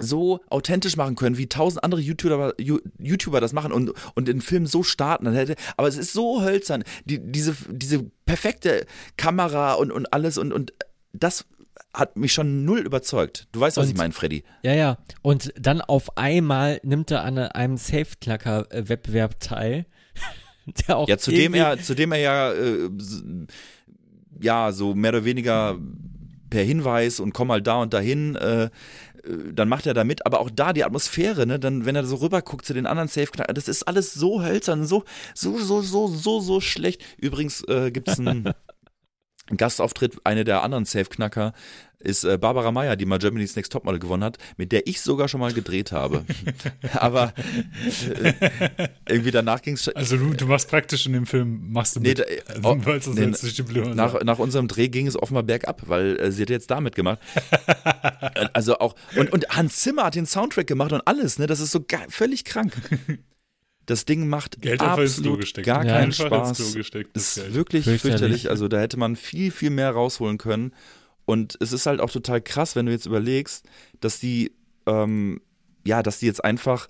[0.00, 4.66] so authentisch machen können, wie tausend andere YouTuber, YouTuber das machen und, und den Film
[4.66, 5.24] so starten.
[5.24, 6.84] Dann hätte, aber es ist so hölzern.
[7.04, 8.86] Die, diese, diese perfekte
[9.16, 10.72] Kamera und, und alles und, und
[11.12, 11.46] das
[11.94, 13.48] hat mich schon null überzeugt.
[13.52, 14.44] Du weißt, was und, ich meine, Freddy.
[14.62, 14.98] Ja, ja.
[15.22, 19.86] Und dann auf einmal nimmt er an einem Safe-Klacker-Wettbewerb teil.
[20.86, 22.90] Der auch ja, zu dem er, zu dem er ja, äh,
[24.40, 25.78] ja, so mehr oder weniger
[26.48, 28.70] per Hinweis und komm mal da und dahin, äh,
[29.24, 32.16] dann macht er da mit, aber auch da die Atmosphäre, ne, dann, wenn er so
[32.16, 35.04] rüber guckt zu den anderen safe das ist alles so hölzern, so,
[35.34, 37.02] so, so, so, so, so schlecht.
[37.18, 38.52] Übrigens äh, gibt es einen
[39.56, 41.52] Gastauftritt, eine der anderen Safe-Knacker
[42.00, 45.28] ist äh, Barbara Meyer, die mal Germany's Next Topmodel gewonnen hat, mit der ich sogar
[45.28, 46.24] schon mal gedreht habe.
[46.94, 47.34] Aber
[48.22, 48.32] äh,
[49.08, 52.18] irgendwie danach ging es Also du, du, machst praktisch in dem Film, machst du mit.
[52.18, 55.82] Nee, da, also, oh, das nee, jetzt nach, nach unserem Dreh ging es offenbar bergab,
[55.86, 57.18] weil äh, sie hat jetzt damit gemacht.
[58.54, 61.46] also auch, und, und Hans Zimmer hat den Soundtrack gemacht und alles, ne?
[61.46, 62.72] Das ist so geil, völlig krank.
[63.86, 66.58] Das Ding macht Geld absolut gar ja, keinen Spaß.
[66.58, 67.54] Das ist Geld.
[67.54, 68.00] wirklich fürchterlich.
[68.00, 68.50] fürchterlich.
[68.50, 70.72] Also da hätte man viel, viel mehr rausholen können.
[71.30, 73.64] Und es ist halt auch total krass, wenn du jetzt überlegst,
[74.00, 74.52] dass die,
[74.86, 75.40] ähm,
[75.86, 76.88] ja, dass die jetzt einfach,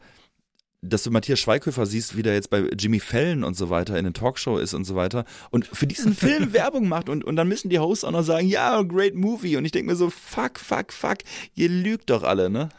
[0.80, 4.04] dass du Matthias Schweighöfer siehst, wie der jetzt bei Jimmy Fallon und so weiter in
[4.04, 7.48] den Talkshow ist und so weiter und für diesen Film Werbung macht und, und dann
[7.48, 9.58] müssen die Hosts auch noch sagen, ja, great movie.
[9.58, 11.18] Und ich denke mir so, fuck, fuck, fuck,
[11.54, 12.70] ihr lügt doch alle, ne?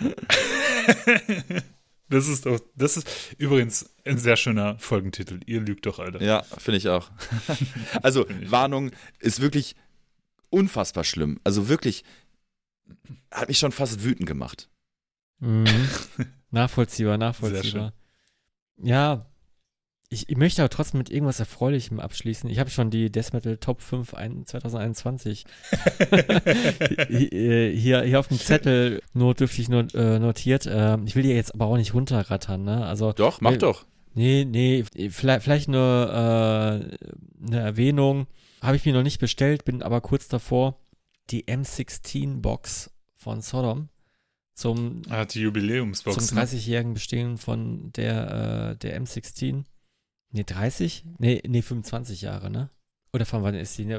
[2.12, 3.08] Das ist doch, das ist
[3.38, 5.40] übrigens ein sehr schöner Folgentitel.
[5.46, 6.22] Ihr lügt doch alle.
[6.22, 7.10] Ja, finde ich auch.
[8.02, 9.76] also, Warnung ist wirklich
[10.50, 11.40] unfassbar schlimm.
[11.42, 12.04] Also wirklich,
[13.30, 14.68] hat mich schon fast wütend gemacht.
[15.38, 15.64] Mhm.
[16.50, 17.94] nachvollziehbar, nachvollziehbar.
[18.76, 19.31] Ja,
[20.12, 22.48] ich, ich, möchte aber trotzdem mit irgendwas Erfreulichem abschließen.
[22.50, 25.44] Ich habe schon die Death Metal Top 5 ein, 2021
[27.08, 30.66] hier, hier auf dem Zettel notdürftig not, äh, notiert.
[30.66, 32.62] Äh, ich will die jetzt aber auch nicht runterrattern.
[32.62, 32.86] Ne?
[32.86, 33.86] Also, doch, mach äh, doch.
[34.14, 38.26] Nee, nee, vielleicht, vielleicht nur äh, eine Erwähnung.
[38.60, 40.78] Habe ich mir noch nicht bestellt, bin aber kurz davor.
[41.30, 43.88] Die M16-Box von Sodom
[44.54, 46.94] zum, ah, die Jubiläumsbox, zum 30-jährigen ne?
[46.94, 49.64] Bestehen von der, äh, der M16.
[50.32, 51.04] Nee, 30?
[51.18, 52.70] Nee, nee, 25 Jahre, ne?
[53.12, 53.84] Oder von wann ist die?
[53.84, 53.98] Ne?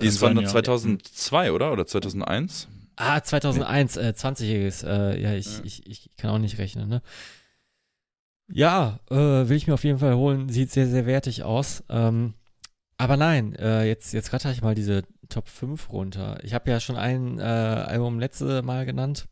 [0.00, 1.72] Die ist von 2002, oder?
[1.72, 2.68] Oder 2001?
[2.96, 4.86] Ah, 2001, äh, 20-jähriges.
[4.86, 5.64] Äh, ja, ich, ja.
[5.64, 7.02] Ich, ich kann auch nicht rechnen, ne?
[8.50, 10.48] Ja, äh, will ich mir auf jeden Fall holen.
[10.48, 11.84] Sieht sehr, sehr wertig aus.
[11.90, 12.32] Ähm,
[12.96, 16.42] aber nein, äh, jetzt, jetzt ratter ich mal diese Top 5 runter.
[16.42, 19.28] Ich habe ja schon ein äh, Album letzte Mal genannt.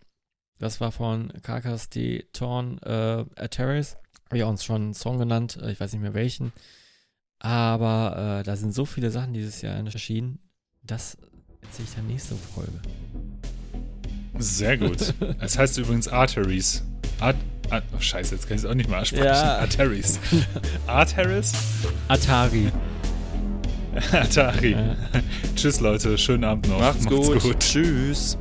[0.58, 3.96] Das war von Carcass de Torn äh, Terrace
[4.26, 6.52] habe ich uns schon einen Song genannt, äh, ich weiß nicht mehr welchen.
[7.38, 10.38] Aber äh, da sind so viele Sachen dieses Jahr erschienen.
[10.82, 11.16] Das
[11.62, 12.80] erzähle ich dann nächste Folge.
[14.38, 15.14] Sehr gut.
[15.40, 16.82] Es heißt übrigens Arteries.
[17.20, 17.36] Art,
[17.70, 19.24] Art, oh Scheiße, jetzt kann ich es auch nicht mal ansprechen.
[19.24, 19.58] Ja.
[19.58, 20.18] Arteries.
[20.86, 21.52] Arteries?
[22.08, 22.70] Atari.
[24.12, 24.72] Atari.
[24.72, 24.96] Ja.
[25.54, 26.18] Tschüss, Leute.
[26.18, 26.78] Schönen Abend noch.
[26.78, 27.42] Macht's, Macht's gut.
[27.42, 27.58] gut.
[27.60, 28.36] Tschüss.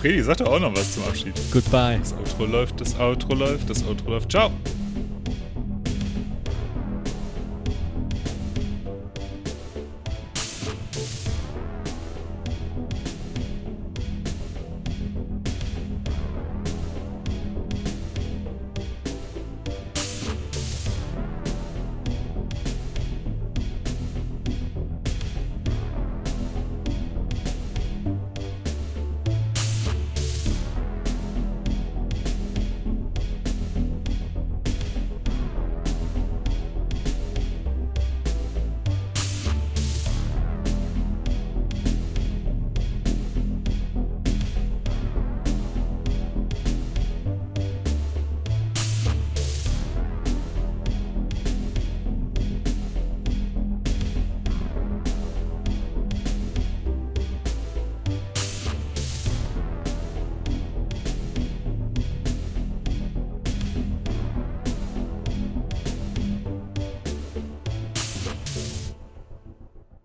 [0.00, 1.34] Fredi, sag doch auch noch was zum Abschied.
[1.50, 1.98] Goodbye.
[1.98, 4.30] Das Outro läuft, das Outro läuft, das Outro läuft.
[4.30, 4.52] Ciao.